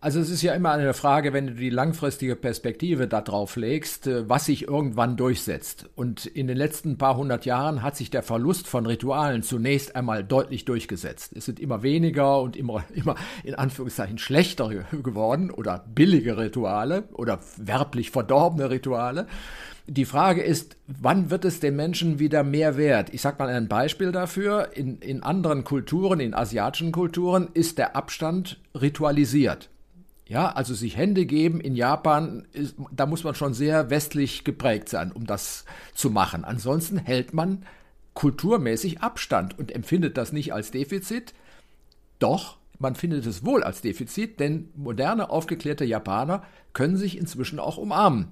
[0.00, 4.06] Also es ist ja immer eine Frage, wenn du die langfristige Perspektive da drauf legst,
[4.06, 5.90] äh, was sich irgendwann durchsetzt.
[5.96, 10.22] Und in den letzten paar hundert Jahren hat sich der Verlust von Ritualen zunächst einmal
[10.22, 11.32] deutlich durchgesetzt.
[11.36, 14.68] Es sind immer weniger und immer, immer in Anführungszeichen schlechter
[15.02, 19.26] geworden oder billige Rituale oder werblich verdorbene Rituale.
[19.88, 23.12] Die Frage ist, wann wird es den Menschen wieder mehr wert?
[23.12, 24.76] Ich sage mal ein Beispiel dafür.
[24.76, 29.70] In, in anderen Kulturen, in asiatischen Kulturen, ist der Abstand ritualisiert.
[30.28, 34.90] Ja, also sich Hände geben in Japan, ist, da muss man schon sehr westlich geprägt
[34.90, 35.64] sein, um das
[35.94, 36.44] zu machen.
[36.44, 37.64] Ansonsten hält man
[38.12, 41.32] kulturmäßig Abstand und empfindet das nicht als Defizit.
[42.18, 46.42] Doch, man findet es wohl als Defizit, denn moderne, aufgeklärte Japaner
[46.74, 48.28] können sich inzwischen auch umarmen.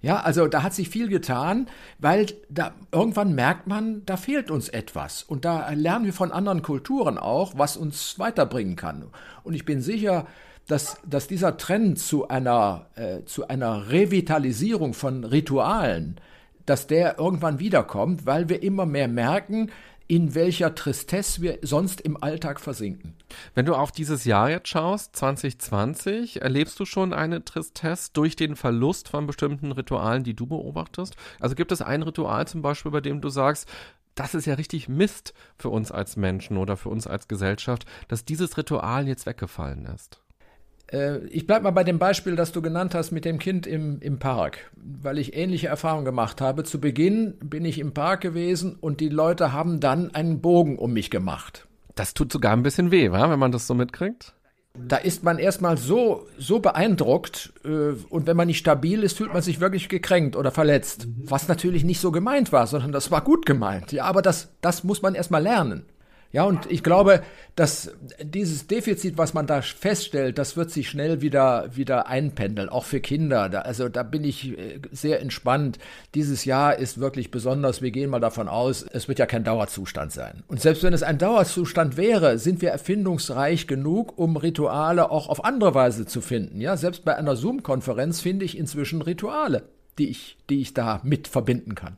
[0.00, 1.68] Ja, also da hat sich viel getan,
[1.98, 5.22] weil da irgendwann merkt man, da fehlt uns etwas.
[5.22, 9.04] Und da lernen wir von anderen Kulturen auch, was uns weiterbringen kann.
[9.42, 10.26] Und ich bin sicher,
[10.66, 16.20] dass, dass dieser Trend zu einer, äh, zu einer Revitalisierung von Ritualen,
[16.64, 19.70] dass der irgendwann wiederkommt, weil wir immer mehr merken,
[20.08, 23.14] in welcher Tristesse wir sonst im Alltag versinken.
[23.54, 28.54] Wenn du auf dieses Jahr jetzt schaust, 2020, erlebst du schon eine Tristesse durch den
[28.54, 31.16] Verlust von bestimmten Ritualen, die du beobachtest?
[31.40, 33.68] Also gibt es ein Ritual zum Beispiel, bei dem du sagst,
[34.14, 38.24] das ist ja richtig Mist für uns als Menschen oder für uns als Gesellschaft, dass
[38.24, 40.20] dieses Ritual jetzt weggefallen ist?
[40.92, 44.00] Äh, ich bleibe mal bei dem Beispiel, das du genannt hast mit dem Kind im,
[44.00, 46.64] im Park, weil ich ähnliche Erfahrungen gemacht habe.
[46.64, 50.92] Zu Beginn bin ich im Park gewesen und die Leute haben dann einen Bogen um
[50.92, 51.66] mich gemacht.
[51.94, 53.30] Das tut sogar ein bisschen weh, wa?
[53.30, 54.34] wenn man das so mitkriegt?
[54.78, 59.32] Da ist man erstmal so, so beeindruckt äh, und wenn man nicht stabil ist, fühlt
[59.32, 61.08] man sich wirklich gekränkt oder verletzt.
[61.24, 63.92] Was natürlich nicht so gemeint war, sondern das war gut gemeint.
[63.92, 65.86] Ja, aber das, das muss man erstmal lernen.
[66.32, 67.22] Ja, und ich glaube,
[67.54, 72.84] dass dieses Defizit, was man da feststellt, das wird sich schnell wieder, wieder einpendeln, auch
[72.84, 73.48] für Kinder.
[73.48, 75.78] Da, also da bin ich äh, sehr entspannt.
[76.14, 77.80] Dieses Jahr ist wirklich besonders.
[77.80, 80.42] Wir gehen mal davon aus, es wird ja kein Dauerzustand sein.
[80.48, 85.44] Und selbst wenn es ein Dauerzustand wäre, sind wir erfindungsreich genug, um Rituale auch auf
[85.44, 86.60] andere Weise zu finden.
[86.60, 89.62] Ja, selbst bei einer Zoom-Konferenz finde ich inzwischen Rituale,
[89.98, 91.96] die ich, die ich da mit verbinden kann.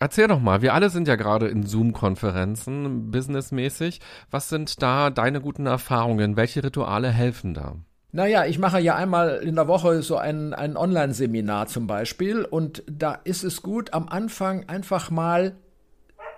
[0.00, 4.00] Erzähl doch mal, wir alle sind ja gerade in Zoom-Konferenzen, businessmäßig.
[4.30, 6.36] Was sind da deine guten Erfahrungen?
[6.36, 7.74] Welche Rituale helfen da?
[8.12, 12.82] Naja, ich mache ja einmal in der Woche so ein, ein Online-Seminar zum Beispiel und
[12.86, 15.56] da ist es gut, am Anfang einfach mal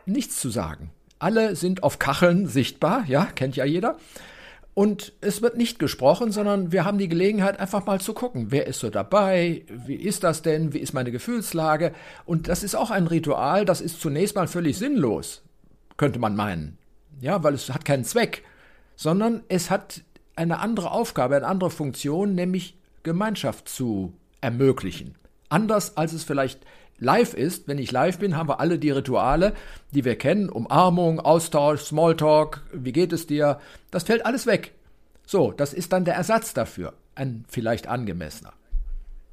[0.06, 0.90] nichts zu sagen.
[1.18, 3.96] Alle sind auf Kacheln sichtbar, ja, kennt ja jeder.
[4.72, 8.66] Und es wird nicht gesprochen, sondern wir haben die Gelegenheit, einfach mal zu gucken, wer
[8.66, 11.92] ist so dabei, wie ist das denn, wie ist meine Gefühlslage.
[12.24, 15.42] Und das ist auch ein Ritual, das ist zunächst mal völlig sinnlos,
[15.96, 16.78] könnte man meinen.
[17.20, 18.44] Ja, weil es hat keinen Zweck,
[18.96, 20.02] sondern es hat
[20.36, 25.16] eine andere Aufgabe, eine andere Funktion, nämlich Gemeinschaft zu ermöglichen.
[25.48, 26.60] Anders als es vielleicht
[27.00, 27.66] live ist.
[27.66, 29.54] Wenn ich live bin, haben wir alle die Rituale,
[29.90, 30.48] die wir kennen.
[30.48, 33.58] Umarmung, Austausch, Smalltalk, wie geht es dir?
[33.90, 34.72] Das fällt alles weg.
[35.26, 36.92] So, das ist dann der Ersatz dafür.
[37.14, 38.52] Ein vielleicht angemessener.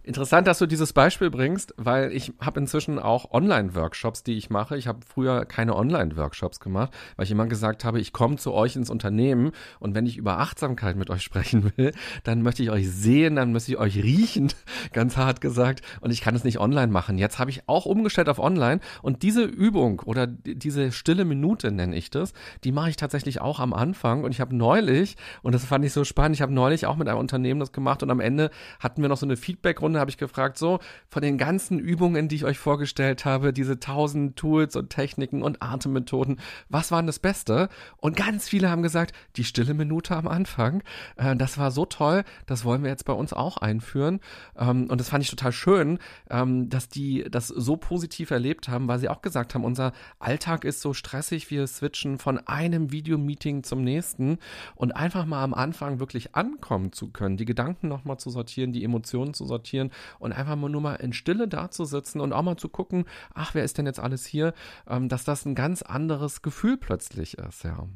[0.08, 4.78] Interessant, dass du dieses Beispiel bringst, weil ich habe inzwischen auch Online-Workshops, die ich mache.
[4.78, 8.78] Ich habe früher keine Online-Workshops gemacht, weil ich immer gesagt habe, ich komme zu euch
[8.78, 11.92] ins Unternehmen und wenn ich über Achtsamkeit mit euch sprechen will,
[12.24, 14.54] dann möchte ich euch sehen, dann möchte ich euch riechen,
[14.94, 17.18] ganz hart gesagt, und ich kann es nicht online machen.
[17.18, 21.98] Jetzt habe ich auch umgestellt auf online und diese Übung oder diese stille Minute nenne
[21.98, 22.32] ich das,
[22.64, 25.92] die mache ich tatsächlich auch am Anfang und ich habe neulich, und das fand ich
[25.92, 29.02] so spannend, ich habe neulich auch mit einem Unternehmen das gemacht und am Ende hatten
[29.02, 30.80] wir noch so eine Feedback-Runde Stunde habe ich gefragt, so
[31.10, 35.62] von den ganzen Übungen, die ich euch vorgestellt habe, diese tausend Tools und Techniken und
[35.62, 37.70] Atemmethoden, was waren das Beste?
[37.98, 40.84] Und ganz viele haben gesagt, die stille Minute am Anfang,
[41.16, 44.20] äh, das war so toll, das wollen wir jetzt bei uns auch einführen.
[44.58, 48.88] Ähm, und das fand ich total schön, ähm, dass die das so positiv erlebt haben,
[48.88, 53.64] weil sie auch gesagt haben, unser Alltag ist so stressig, wir switchen von einem Videomeeting
[53.64, 54.38] zum nächsten
[54.76, 58.84] und einfach mal am Anfang wirklich ankommen zu können, die Gedanken nochmal zu sortieren, die
[58.84, 62.70] Emotionen zu sortieren konzentrieren und einfach nur mal in Stille dazusitzen und auch mal zu
[62.70, 64.54] gucken, ach, wer ist denn jetzt alles hier,
[64.90, 67.88] ähm, dass das ein ganz anderes Gefühl plötzlich ist, ja.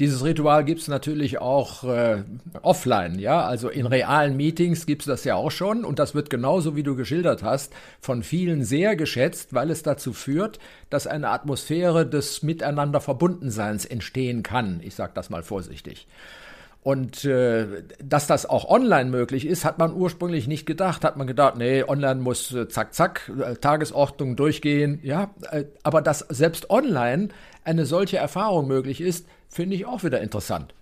[0.00, 2.22] Dieses Ritual gibt es natürlich auch äh,
[2.62, 3.44] offline, ja.
[3.44, 6.84] Also in realen Meetings gibt es das ja auch schon und das wird genauso, wie
[6.84, 12.42] du geschildert hast, von vielen sehr geschätzt, weil es dazu führt, dass eine Atmosphäre des
[12.44, 14.80] Miteinander Verbundenseins entstehen kann.
[14.84, 16.06] Ich sage das mal vorsichtig.
[16.82, 17.66] Und äh,
[18.02, 21.04] dass das auch online möglich ist, hat man ursprünglich nicht gedacht.
[21.04, 25.00] Hat man gedacht, nee, online muss äh, zack, zack, äh, Tagesordnung durchgehen.
[25.02, 27.28] Ja, äh, aber dass selbst online
[27.64, 30.74] eine solche Erfahrung möglich ist, finde ich auch wieder interessant.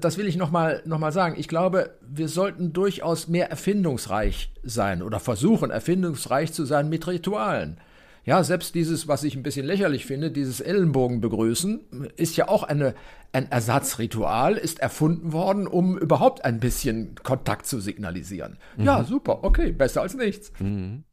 [0.00, 1.36] Das will ich nochmal noch mal sagen.
[1.38, 7.78] Ich glaube, wir sollten durchaus mehr erfindungsreich sein oder versuchen, erfindungsreich zu sein mit Ritualen.
[8.26, 12.64] Ja, selbst dieses, was ich ein bisschen lächerlich finde, dieses Ellenbogen begrüßen, ist ja auch
[12.64, 12.96] eine,
[13.32, 18.58] ein Ersatzritual, ist erfunden worden, um überhaupt ein bisschen Kontakt zu signalisieren.
[18.76, 18.84] Mhm.
[18.84, 20.52] Ja, super, okay, besser als nichts.
[20.58, 21.04] Mhm.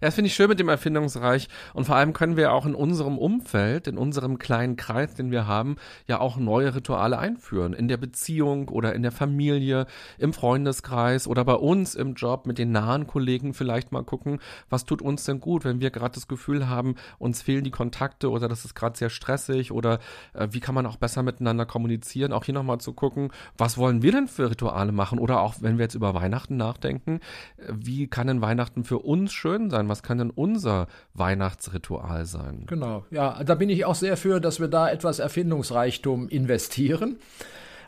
[0.00, 1.48] Ja, das finde ich schön mit dem Erfindungsreich.
[1.74, 5.46] Und vor allem können wir auch in unserem Umfeld, in unserem kleinen Kreis, den wir
[5.46, 7.72] haben, ja auch neue Rituale einführen.
[7.72, 9.86] In der Beziehung oder in der Familie,
[10.18, 14.84] im Freundeskreis oder bei uns im Job mit den nahen Kollegen vielleicht mal gucken, was
[14.84, 18.48] tut uns denn gut, wenn wir gerade das Gefühl haben, uns fehlen die Kontakte oder
[18.48, 20.00] das ist gerade sehr stressig oder
[20.34, 22.32] äh, wie kann man auch besser miteinander kommunizieren.
[22.32, 25.78] Auch hier nochmal zu gucken, was wollen wir denn für Rituale machen oder auch wenn
[25.78, 27.20] wir jetzt über Weihnachten nachdenken,
[27.58, 29.88] äh, wie kann denn Weihnachten für uns schön schön sein?
[29.88, 32.64] Was kann denn unser Weihnachtsritual sein?
[32.66, 37.16] Genau, ja, da bin ich auch sehr für, dass wir da etwas Erfindungsreichtum investieren.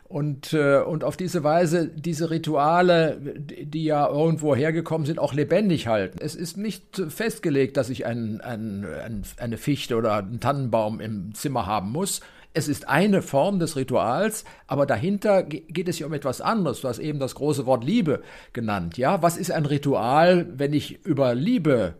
[0.07, 5.87] Und, äh, und auf diese Weise diese Rituale, die ja irgendwo hergekommen sind, auch lebendig
[5.87, 6.19] halten.
[6.21, 11.33] Es ist nicht festgelegt, dass ich ein, ein, ein, eine Fichte oder einen Tannenbaum im
[11.33, 12.21] Zimmer haben muss.
[12.57, 16.79] Es ist eine Form des Rituals, aber dahinter geht es ja um etwas anderes.
[16.79, 18.21] Du hast eben das große Wort Liebe
[18.53, 18.97] genannt.
[18.97, 21.95] Ja, was ist ein Ritual, wenn ich über Liebe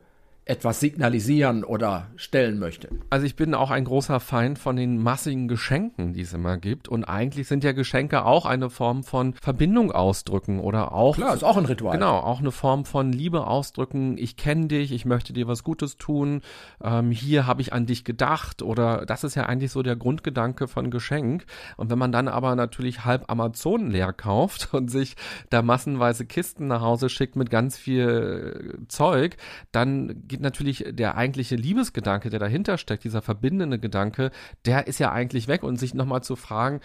[0.48, 2.90] etwas signalisieren oder stellen möchte.
[3.10, 6.88] Also ich bin auch ein großer Feind von den massigen Geschenken, die es immer gibt.
[6.88, 11.16] Und eigentlich sind ja Geschenke auch eine Form von Verbindung ausdrücken oder auch.
[11.16, 11.98] Klar, ist auch ein Ritual.
[11.98, 14.20] Genau, auch eine Form von Liebe ausdrücken.
[14.20, 16.42] Ich kenne dich, ich möchte dir was Gutes tun.
[16.84, 18.62] Ähm, hier habe ich an dich gedacht.
[18.62, 21.46] Oder das ist ja eigentlich so der Grundgedanke von Geschenk.
[21.76, 25.16] Und wenn man dann aber natürlich halb Amazon leer kauft und sich
[25.50, 29.38] da massenweise Kisten nach Hause schickt mit ganz viel Zeug,
[29.72, 34.32] dann geht natürlich der eigentliche Liebesgedanke, der dahinter steckt, dieser verbindende Gedanke,
[34.66, 36.82] der ist ja eigentlich weg und sich nochmal zu fragen,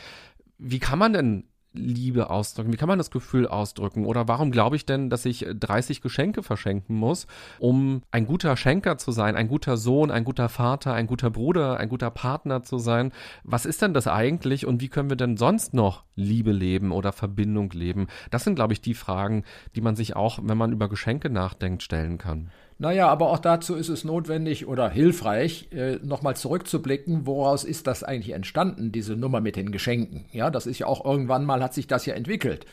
[0.57, 2.73] wie kann man denn Liebe ausdrücken?
[2.73, 4.07] Wie kann man das Gefühl ausdrücken?
[4.07, 7.27] Oder warum glaube ich denn, dass ich 30 Geschenke verschenken muss,
[7.59, 11.79] um ein guter Schenker zu sein, ein guter Sohn, ein guter Vater, ein guter Bruder,
[11.79, 13.13] ein guter Partner zu sein?
[13.43, 17.11] Was ist denn das eigentlich und wie können wir denn sonst noch Liebe leben oder
[17.11, 18.07] Verbindung leben?
[18.31, 19.43] Das sind, glaube ich, die Fragen,
[19.75, 22.51] die man sich auch, wenn man über Geschenke nachdenkt, stellen kann.
[22.81, 28.03] Naja, aber auch dazu ist es notwendig oder hilfreich, äh, nochmal zurückzublicken, woraus ist das
[28.03, 30.25] eigentlich entstanden, diese Nummer mit den Geschenken.
[30.33, 32.65] Ja, das ist ja auch irgendwann mal hat sich das ja entwickelt.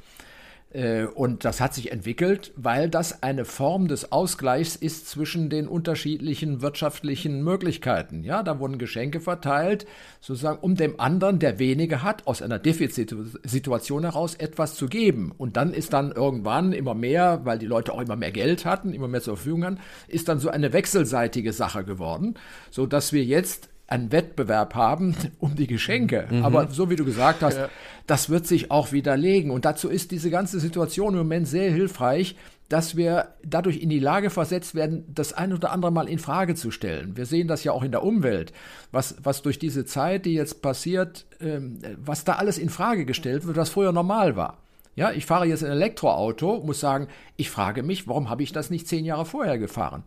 [0.78, 5.68] Äh, und das hat sich entwickelt, weil das eine Form des Ausgleichs ist zwischen den
[5.68, 8.24] unterschiedlichen wirtschaftlichen Möglichkeiten.
[8.24, 9.88] Ja, da wurden Geschenke verteilt,
[10.22, 15.34] sozusagen, um dem anderen, der wenige hat, aus einer Defizitsituation heraus etwas zu geben.
[15.36, 18.94] Und dann ist dann irgendwann immer mehr, weil die Leute auch immer mehr Geld hatten,
[18.94, 22.36] immer mehr zur Verfügung hatten, ist dann so eine wechselseitige Sache geworden,
[22.70, 26.28] so dass wir jetzt einen Wettbewerb haben um die Geschenke.
[26.30, 26.44] Mhm.
[26.44, 27.70] Aber so wie du gesagt hast, ja.
[28.06, 29.52] das wird sich auch widerlegen.
[29.52, 32.36] Und dazu ist diese ganze Situation im Moment sehr hilfreich,
[32.70, 36.56] dass wir dadurch in die Lage versetzt werden, das ein oder andere Mal in Frage
[36.56, 37.16] zu stellen.
[37.16, 38.52] Wir sehen das ja auch in der Umwelt,
[38.92, 43.48] was, was durch diese Zeit, die jetzt passiert, ähm, was da alles in Frage gestellt
[43.48, 44.58] wird, was früher normal war.
[44.96, 48.70] Ja, ich fahre jetzt ein Elektroauto, muss sagen, ich frage mich, warum habe ich das
[48.70, 50.04] nicht zehn Jahre vorher gefahren?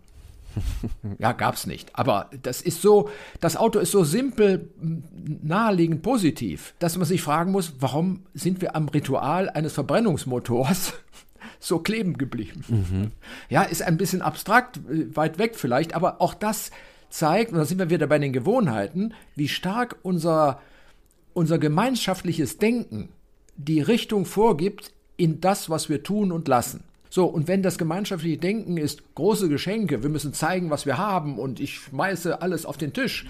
[1.18, 1.96] Ja, gab's nicht.
[1.96, 3.10] Aber das ist so,
[3.40, 4.70] das Auto ist so simpel,
[5.42, 10.94] naheliegend positiv, dass man sich fragen muss, warum sind wir am Ritual eines Verbrennungsmotors
[11.60, 12.64] so kleben geblieben?
[12.68, 13.10] Mhm.
[13.48, 16.70] Ja, ist ein bisschen abstrakt, äh, weit weg vielleicht, aber auch das
[17.10, 20.60] zeigt, und da sind wir wieder bei den Gewohnheiten, wie stark unser,
[21.32, 23.08] unser gemeinschaftliches Denken
[23.56, 26.84] die Richtung vorgibt in das, was wir tun und lassen.
[27.11, 31.38] So, und wenn das gemeinschaftliche Denken ist, große Geschenke, wir müssen zeigen, was wir haben
[31.38, 33.27] und ich schmeiße alles auf den Tisch,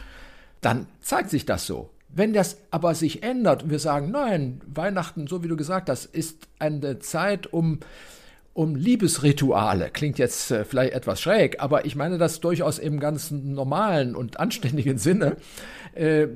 [0.60, 1.88] dann zeigt sich das so.
[2.10, 6.04] Wenn das aber sich ändert und wir sagen, nein, Weihnachten, so wie du gesagt hast,
[6.06, 7.78] ist eine Zeit, um,
[8.52, 13.30] um Liebesrituale, klingt jetzt äh, vielleicht etwas schräg, aber ich meine das durchaus im ganz
[13.30, 15.36] normalen und anständigen Sinne,
[15.94, 16.26] äh,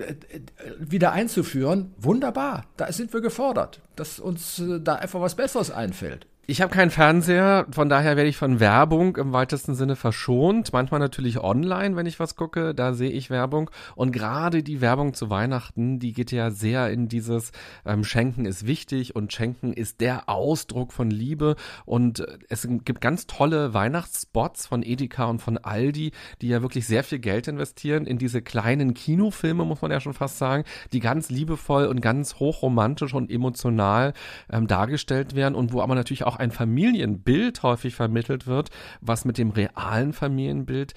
[0.78, 6.26] wieder einzuführen, wunderbar, da sind wir gefordert, dass uns äh, da einfach was Besseres einfällt.
[6.46, 10.74] Ich habe keinen Fernseher, von daher werde ich von Werbung im weitesten Sinne verschont.
[10.74, 13.70] Manchmal natürlich online, wenn ich was gucke, da sehe ich Werbung.
[13.94, 17.52] Und gerade die Werbung zu Weihnachten, die geht ja sehr in dieses
[17.86, 21.56] ähm, Schenken ist wichtig und Schenken ist der Ausdruck von Liebe.
[21.86, 26.86] Und äh, es gibt ganz tolle Weihnachtsspots von Edeka und von Aldi, die ja wirklich
[26.86, 31.00] sehr viel Geld investieren in diese kleinen Kinofilme, muss man ja schon fast sagen, die
[31.00, 34.12] ganz liebevoll und ganz hochromantisch und emotional
[34.52, 38.70] ähm, dargestellt werden und wo aber natürlich auch auch ein Familienbild häufig vermittelt wird,
[39.00, 40.94] was mit dem realen Familienbild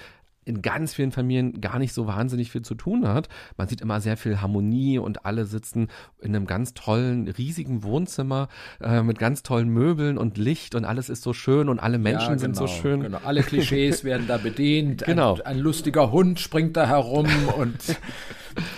[0.48, 3.30] in ganz vielen Familien gar nicht so wahnsinnig viel zu tun hat.
[3.58, 8.48] Man sieht immer sehr viel Harmonie und alle sitzen in einem ganz tollen, riesigen Wohnzimmer
[8.82, 12.22] äh, mit ganz tollen Möbeln und Licht und alles ist so schön und alle Menschen
[12.22, 13.02] ja, genau, sind so genau, schön.
[13.02, 15.04] Genau, alle Klischees werden da bedient.
[15.06, 15.36] Genau.
[15.36, 17.78] Ein, ein lustiger Hund springt da herum und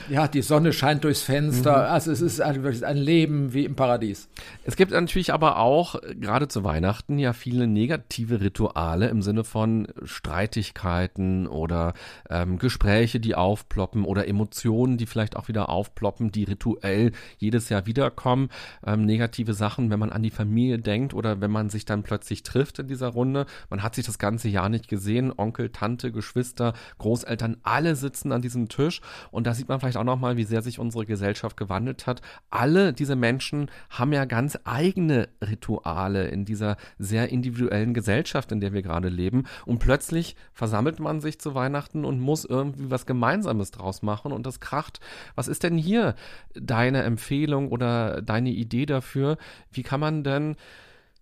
[0.09, 1.77] ja, die Sonne scheint durchs Fenster.
[1.77, 1.93] Mhm.
[1.93, 4.27] Also es ist ein, ein Leben wie im Paradies.
[4.63, 9.87] Es gibt natürlich aber auch, gerade zu Weihnachten, ja viele negative Rituale im Sinne von
[10.03, 11.93] Streitigkeiten oder
[12.29, 17.85] ähm, Gespräche, die aufploppen oder Emotionen, die vielleicht auch wieder aufploppen, die rituell jedes Jahr
[17.85, 18.49] wiederkommen.
[18.85, 22.43] Ähm, negative Sachen, wenn man an die Familie denkt oder wenn man sich dann plötzlich
[22.43, 23.45] trifft in dieser Runde.
[23.69, 25.31] Man hat sich das ganze Jahr nicht gesehen.
[25.35, 30.03] Onkel, Tante, Geschwister, Großeltern, alle sitzen an diesem Tisch und da sieht man vielleicht auch
[30.03, 32.21] nochmal, wie sehr sich unsere Gesellschaft gewandelt hat.
[32.49, 38.73] Alle diese Menschen haben ja ganz eigene Rituale in dieser sehr individuellen Gesellschaft, in der
[38.73, 39.43] wir gerade leben.
[39.65, 44.45] Und plötzlich versammelt man sich zu Weihnachten und muss irgendwie was Gemeinsames draus machen und
[44.45, 44.99] das kracht.
[45.35, 46.15] Was ist denn hier
[46.53, 49.37] deine Empfehlung oder deine Idee dafür?
[49.71, 50.55] Wie kann man denn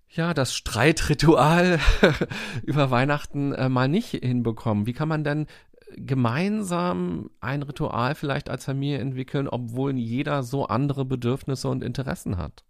[0.10, 1.80] ja, das Streitritual
[2.63, 4.86] über Weihnachten äh, mal nicht hinbekommen?
[4.86, 5.48] Wie kann man denn
[5.96, 12.63] gemeinsam ein Ritual vielleicht als Familie entwickeln, obwohl jeder so andere Bedürfnisse und Interessen hat?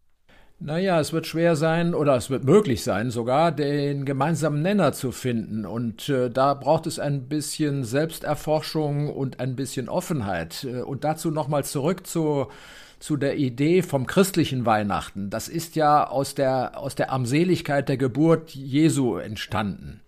[0.60, 5.12] Naja, es wird schwer sein oder es wird möglich sein, sogar den gemeinsamen Nenner zu
[5.12, 5.67] finden.
[5.67, 10.63] Und äh, da braucht es ein bisschen Selbsterforschung und ein bisschen Offenheit.
[10.63, 12.48] Äh, und dazu nochmal zurück zu,
[12.98, 15.30] zu der Idee vom christlichen Weihnachten.
[15.30, 20.02] Das ist ja aus der, aus der Armseligkeit der Geburt Jesu entstanden.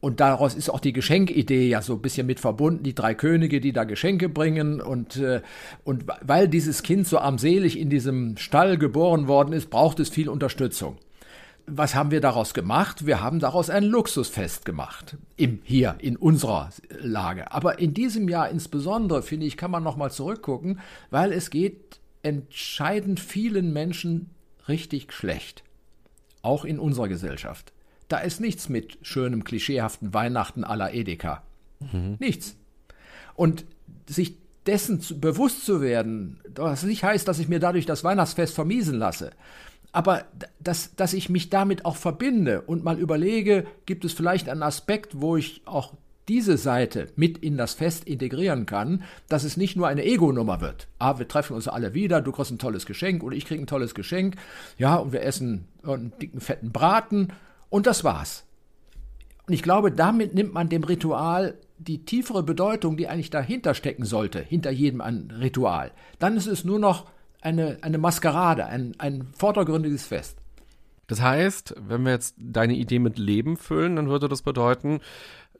[0.00, 3.60] Und daraus ist auch die Geschenkidee ja so ein bisschen mit verbunden, die drei Könige,
[3.60, 4.80] die da Geschenke bringen.
[4.80, 5.40] Und, äh,
[5.84, 10.28] und weil dieses Kind so armselig in diesem Stall geboren worden ist, braucht es viel
[10.28, 10.98] Unterstützung.
[11.66, 13.06] Was haben wir daraus gemacht?
[13.06, 15.16] Wir haben daraus ein Luxusfest gemacht.
[15.36, 17.50] Im, hier, in unserer Lage.
[17.50, 20.78] Aber in diesem Jahr insbesondere, finde ich, kann man nochmal zurückgucken,
[21.10, 24.30] weil es geht entscheidend vielen Menschen
[24.68, 25.64] richtig schlecht.
[26.42, 27.72] Auch in unserer Gesellschaft.
[28.08, 31.42] Da ist nichts mit schönem, klischeehaften Weihnachten la Edeka.
[31.80, 32.16] Mhm.
[32.18, 32.56] Nichts.
[33.34, 33.64] Und
[34.08, 38.54] sich dessen zu, bewusst zu werden, was nicht heißt, dass ich mir dadurch das Weihnachtsfest
[38.54, 39.30] vermiesen lasse,
[39.92, 40.24] aber
[40.60, 45.20] dass, dass ich mich damit auch verbinde und mal überlege, gibt es vielleicht einen Aspekt,
[45.20, 45.94] wo ich auch
[46.28, 50.88] diese Seite mit in das Fest integrieren kann, dass es nicht nur eine Ego-Nummer wird.
[50.98, 53.68] Ah, wir treffen uns alle wieder, du kriegst ein tolles Geschenk oder ich krieg ein
[53.68, 54.36] tolles Geschenk,
[54.76, 57.32] ja, und wir essen einen dicken, fetten Braten
[57.68, 58.44] und das war's.
[59.46, 64.04] Und ich glaube, damit nimmt man dem Ritual die tiefere Bedeutung, die eigentlich dahinter stecken
[64.04, 65.92] sollte, hinter jedem Ritual.
[66.18, 67.06] Dann ist es nur noch
[67.40, 70.38] eine, eine Maskerade, ein, ein vordergründiges Fest.
[71.06, 75.00] Das heißt, wenn wir jetzt deine Idee mit Leben füllen, dann würde das bedeuten,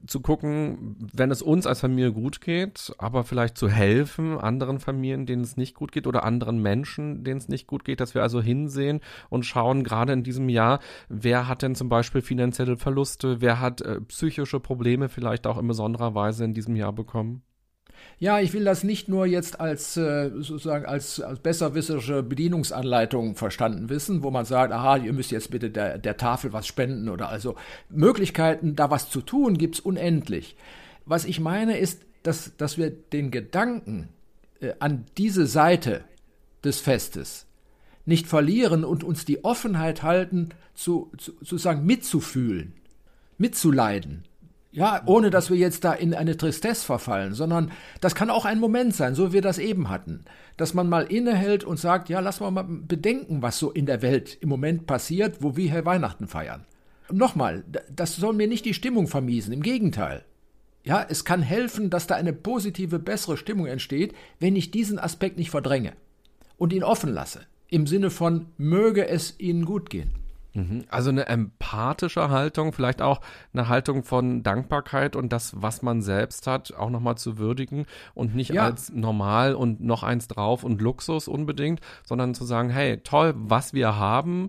[0.07, 5.27] zu gucken, wenn es uns als Familie gut geht, aber vielleicht zu helfen anderen Familien,
[5.27, 8.23] denen es nicht gut geht oder anderen Menschen, denen es nicht gut geht, dass wir
[8.23, 13.41] also hinsehen und schauen, gerade in diesem Jahr, wer hat denn zum Beispiel finanzielle Verluste,
[13.41, 17.43] wer hat äh, psychische Probleme vielleicht auch in besonderer Weise in diesem Jahr bekommen?
[18.19, 23.89] Ja, ich will das nicht nur jetzt als äh, sozusagen als, als besserwisserische Bedienungsanleitung verstanden
[23.89, 27.29] wissen, wo man sagt, aha, ihr müsst jetzt bitte der, der Tafel was spenden oder
[27.29, 27.57] also
[27.91, 30.57] Möglichkeiten, da was zu tun, gibt's unendlich.
[31.05, 34.09] Was ich meine ist, dass, dass wir den Gedanken
[34.61, 36.05] äh, an diese Seite
[36.65, 37.47] des Festes
[38.07, 42.73] nicht verlieren und uns die Offenheit halten, zu, zu, sozusagen mitzufühlen,
[43.39, 44.25] mitzuleiden
[44.77, 47.73] ja, ohne dass wir jetzt da in eine Tristesse verfallen, sondern
[48.03, 50.27] das kann auch ein Moment sein, so wie wir das eben hatten,
[50.59, 54.03] dass man mal innehält und sagt, ja, lass mal mal bedenken, was so in der
[54.03, 56.67] Welt im Moment passiert, wo wir hier Weihnachten feiern.
[57.11, 60.25] Nochmal, das soll mir nicht die Stimmung vermiesen, im Gegenteil.
[60.85, 65.39] Ja, es kann helfen, dass da eine positive, bessere Stimmung entsteht, wenn ich diesen Aspekt
[65.39, 65.95] nicht verdränge
[66.59, 70.26] und ihn offen lasse, im Sinne von möge es Ihnen gut gehen.
[70.57, 70.85] Mhm.
[70.89, 73.21] Also eine empathische Haltung, vielleicht auch
[73.53, 77.85] eine Haltung von Dankbarkeit und das, was man selbst hat, auch nochmal zu würdigen
[78.15, 78.65] und nicht ja.
[78.65, 83.75] als normal und noch eins drauf und Luxus unbedingt, sondern zu sagen, hey, toll, was
[83.75, 84.49] wir haben,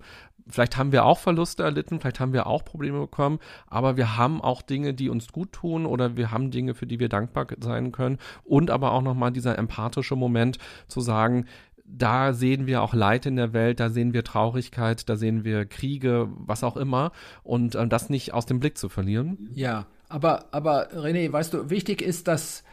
[0.50, 4.42] vielleicht haben wir auch Verluste erlitten, vielleicht haben wir auch Probleme bekommen, aber wir haben
[4.42, 7.92] auch Dinge, die uns gut tun oder wir haben Dinge, für die wir dankbar sein
[7.92, 11.46] können und aber auch nochmal dieser empathische Moment zu sagen,
[11.88, 15.66] da sehen wir auch Leid in der Welt, da sehen wir Traurigkeit, da sehen wir
[15.66, 17.12] Kriege, was auch immer.
[17.44, 19.50] Und äh, das nicht aus dem Blick zu verlieren.
[19.54, 22.64] Ja, aber, aber René, weißt du, wichtig ist, dass,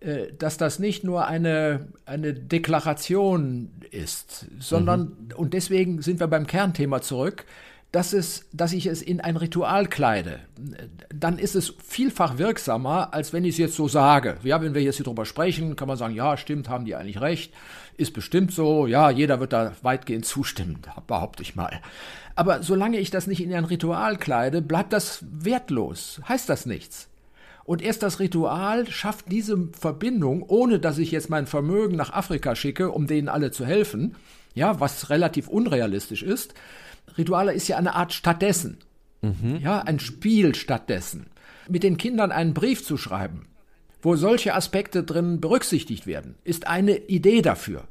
[0.00, 5.34] äh, dass das nicht nur eine, eine Deklaration ist, sondern, mhm.
[5.36, 7.44] und deswegen sind wir beim Kernthema zurück,
[7.92, 10.38] dass, es, dass ich es in ein Ritual kleide,
[11.12, 14.36] dann ist es vielfach wirksamer, als wenn ich es jetzt so sage.
[14.44, 17.20] Ja, wenn wir jetzt hier drüber sprechen, kann man sagen, ja, stimmt, haben die eigentlich
[17.20, 17.52] recht,
[18.00, 21.80] ist bestimmt so, ja, jeder wird da weitgehend zustimmen, behaupte ich mal.
[22.34, 27.08] Aber solange ich das nicht in ein Ritual kleide, bleibt das wertlos, heißt das nichts.
[27.64, 32.56] Und erst das Ritual schafft diese Verbindung, ohne dass ich jetzt mein Vermögen nach Afrika
[32.56, 34.16] schicke, um denen alle zu helfen,
[34.54, 36.54] ja, was relativ unrealistisch ist,
[37.18, 38.78] Rituale ist ja eine Art stattdessen.
[39.22, 39.58] Mhm.
[39.62, 41.26] Ja, ein Spiel stattdessen.
[41.68, 43.46] Mit den Kindern einen Brief zu schreiben,
[44.02, 47.84] wo solche Aspekte drin berücksichtigt werden, ist eine Idee dafür.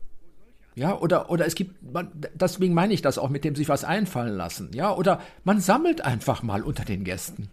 [0.75, 3.83] Ja, oder, oder es gibt, man, deswegen meine ich das auch mit dem sich was
[3.83, 4.71] einfallen lassen.
[4.73, 7.49] Ja, oder man sammelt einfach mal unter den Gästen.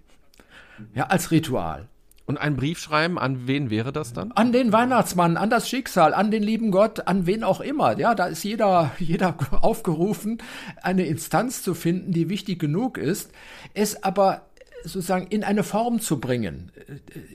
[0.95, 1.89] Ja, als Ritual.
[2.27, 4.33] Und ein Brief schreiben, an wen wäre das dann?
[4.33, 7.97] An den Weihnachtsmann, an das Schicksal, an den lieben Gott, an wen auch immer.
[7.99, 10.39] Ja, da ist jeder, jeder aufgerufen,
[10.83, 13.31] eine Instanz zu finden, die wichtig genug ist,
[13.75, 14.43] es aber
[14.85, 16.71] sozusagen in eine Form zu bringen,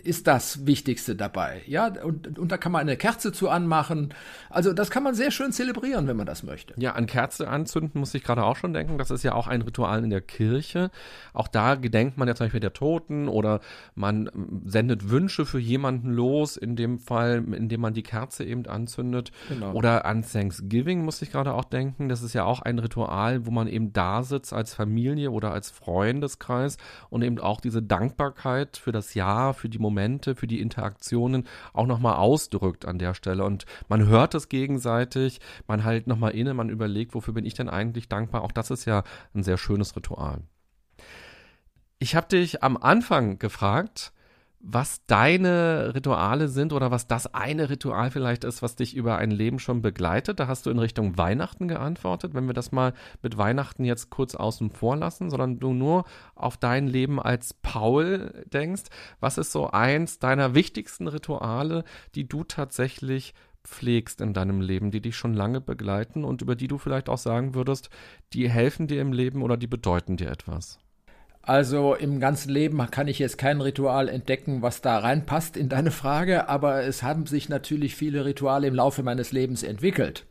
[0.04, 1.62] ist das Wichtigste dabei.
[1.66, 4.14] Ja, und, und da kann man eine Kerze zu anmachen.
[4.50, 6.74] Also das kann man sehr schön zelebrieren, wenn man das möchte.
[6.78, 8.98] Ja, an Kerze anzünden muss ich gerade auch schon denken.
[8.98, 10.92] Das ist ja auch ein Ritual in der Kirche.
[11.34, 13.60] Auch da gedenkt man ja zum Beispiel der Toten oder
[13.96, 14.30] man
[14.66, 19.32] sendet Wünsche für jemanden los, in dem Fall, indem man die Kerze eben anzündet.
[19.50, 19.74] Genau.
[19.74, 22.08] Oder an Thanksgiving muss ich gerade auch denken.
[22.08, 25.70] Das ist ja auch ein Ritual, wo man eben da sitzt als Familie oder als
[25.70, 26.78] Freundeskreis
[27.10, 31.86] und eben auch diese Dankbarkeit für das Jahr, für die Momente, für die Interaktionen auch
[31.86, 33.44] nochmal ausdrückt an der Stelle.
[33.44, 37.70] Und man hört es gegenseitig, man halt nochmal inne, man überlegt, wofür bin ich denn
[37.70, 38.44] eigentlich dankbar.
[38.44, 39.04] Auch das ist ja
[39.34, 40.42] ein sehr schönes Ritual.
[42.00, 44.12] Ich habe dich am Anfang gefragt,
[44.64, 49.32] was deine Rituale sind oder was das eine Ritual vielleicht ist, was dich über ein
[49.32, 50.40] Leben schon begleitet.
[50.40, 52.34] Da hast du in Richtung Weihnachten geantwortet.
[52.34, 52.94] Wenn wir das mal
[53.24, 56.06] mit Weihnachten jetzt kurz außen vor lassen, sondern du nur
[56.36, 58.84] auf dein Leben als Paul denkst,
[59.20, 61.84] was ist so eins deiner wichtigsten Rituale,
[62.14, 63.34] die du tatsächlich
[63.64, 67.18] pflegst in deinem Leben, die dich schon lange begleiten und über die du vielleicht auch
[67.18, 67.90] sagen würdest,
[68.34, 70.81] die helfen dir im Leben oder die bedeuten dir etwas?
[71.44, 75.92] Also im ganzen Leben kann ich jetzt kein Ritual entdecken, was da reinpasst in deine
[75.92, 80.26] Frage, aber es haben sich natürlich viele Rituale im Laufe meines Lebens entwickelt.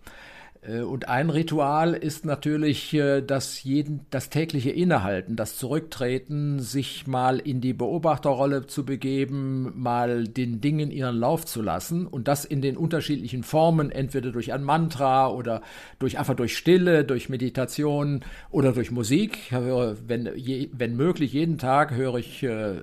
[0.63, 7.07] Äh, und ein Ritual ist natürlich äh, das, jeden, das tägliche Innehalten, das Zurücktreten, sich
[7.07, 12.45] mal in die Beobachterrolle zu begeben, mal den Dingen ihren Lauf zu lassen und das
[12.45, 15.63] in den unterschiedlichen Formen, entweder durch ein Mantra oder
[15.99, 19.51] durch einfach durch Stille, durch Meditation oder durch Musik.
[19.51, 20.29] Wenn,
[20.73, 22.75] wenn möglich, jeden Tag höre ich äh,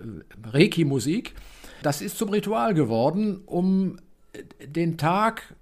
[0.43, 1.33] Reiki-Musik.
[1.83, 3.97] Das ist zum Ritual geworden, um
[4.65, 5.55] den Tag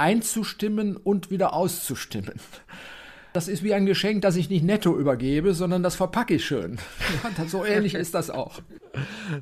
[0.00, 2.34] einzustimmen und wieder auszustimmen.
[3.32, 6.78] Das ist wie ein Geschenk, das ich nicht netto übergebe, sondern das verpacke ich schön.
[7.38, 8.60] Ja, so ähnlich ist das auch.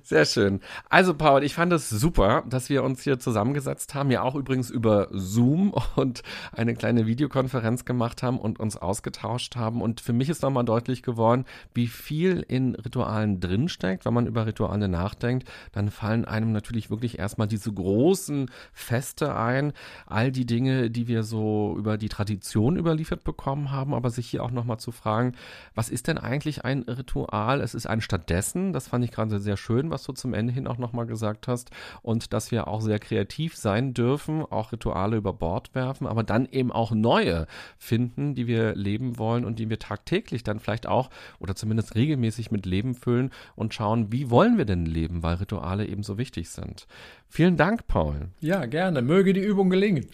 [0.02, 0.60] Sehr schön.
[0.90, 4.68] Also Paul, ich fand es super, dass wir uns hier zusammengesetzt haben, ja auch übrigens
[4.68, 6.22] über Zoom und
[6.52, 9.80] eine kleine Videokonferenz gemacht haben und uns ausgetauscht haben.
[9.80, 14.04] Und für mich ist nochmal deutlich geworden, wie viel in Ritualen drinsteckt.
[14.04, 19.72] Wenn man über Rituale nachdenkt, dann fallen einem natürlich wirklich erstmal diese großen Feste ein,
[20.06, 24.44] all die Dinge, die wir so über die Tradition überliefert bekommen haben, aber sich hier
[24.44, 25.32] auch nochmal zu fragen,
[25.74, 27.62] was ist denn eigentlich ein Ritual?
[27.62, 30.66] Es ist ein stattdessen, das fand ich gerade sehr schön, was du zum Ende hin
[30.66, 31.70] auch nochmal gesagt hast.
[32.02, 36.46] Und dass wir auch sehr kreativ sein dürfen, auch Rituale über Bord werfen, aber dann
[36.46, 37.46] eben auch neue
[37.78, 42.50] finden, die wir leben wollen und die wir tagtäglich dann vielleicht auch oder zumindest regelmäßig
[42.50, 46.50] mit Leben füllen und schauen, wie wollen wir denn leben, weil Rituale eben so wichtig
[46.50, 46.86] sind.
[47.30, 48.28] Vielen Dank, Paul.
[48.40, 49.02] Ja, gerne.
[49.02, 50.06] Möge die Übung gelingen.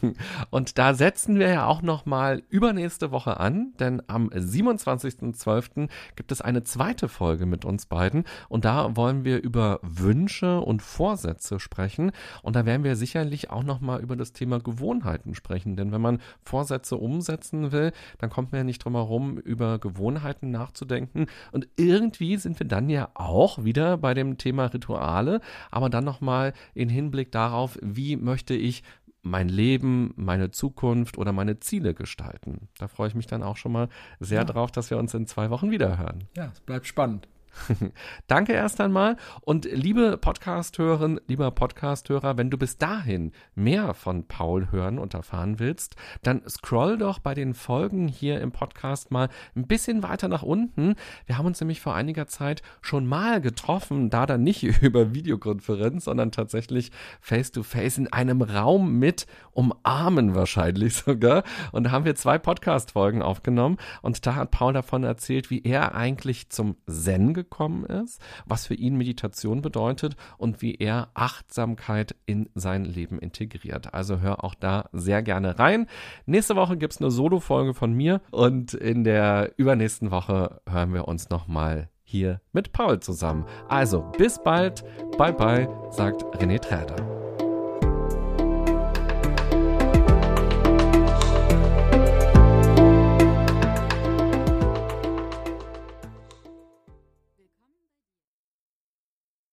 [0.50, 5.88] Und da setzen wir ja auch noch mal übernächste Woche an, denn am 27.12.
[6.16, 10.82] gibt es eine zweite Folge mit uns beiden und da wollen wir über Wünsche und
[10.82, 12.10] Vorsätze sprechen
[12.42, 16.00] und da werden wir sicherlich auch noch mal über das Thema Gewohnheiten sprechen, denn wenn
[16.00, 21.68] man Vorsätze umsetzen will, dann kommt man ja nicht drum herum, über Gewohnheiten nachzudenken und
[21.76, 26.52] irgendwie sind wir dann ja auch wieder bei dem Thema Rituale, aber dann noch mal
[26.74, 28.82] in Hinblick darauf, wie möchte ich
[29.22, 32.68] mein Leben, meine Zukunft oder meine Ziele gestalten.
[32.78, 33.88] Da freue ich mich dann auch schon mal
[34.18, 34.44] sehr ja.
[34.44, 36.24] drauf, dass wir uns in zwei Wochen wieder hören.
[36.36, 37.28] Ja, es bleibt spannend.
[38.26, 39.16] Danke erst einmal.
[39.42, 45.58] Und liebe Podcasthörerin, lieber Podcasthörer, wenn du bis dahin mehr von Paul hören und erfahren
[45.58, 50.42] willst, dann scroll doch bei den Folgen hier im Podcast mal ein bisschen weiter nach
[50.42, 50.94] unten.
[51.26, 56.04] Wir haben uns nämlich vor einiger Zeit schon mal getroffen, da dann nicht über Videokonferenz,
[56.04, 56.90] sondern tatsächlich
[57.20, 61.44] face to face in einem Raum mit umarmen wahrscheinlich sogar.
[61.72, 65.94] Und da haben wir zwei Podcast-Folgen aufgenommen und da hat Paul davon erzählt, wie er
[65.94, 67.41] eigentlich zum Zen gekommen
[67.84, 73.94] ist, was für ihn Meditation bedeutet und wie er Achtsamkeit in sein Leben integriert.
[73.94, 75.86] Also hör auch da sehr gerne rein.
[76.26, 81.08] Nächste Woche gibt es eine Solo-Folge von mir und in der übernächsten Woche hören wir
[81.08, 83.46] uns nochmal hier mit Paul zusammen.
[83.68, 84.84] Also bis bald,
[85.16, 87.21] bye bye, sagt René Träder.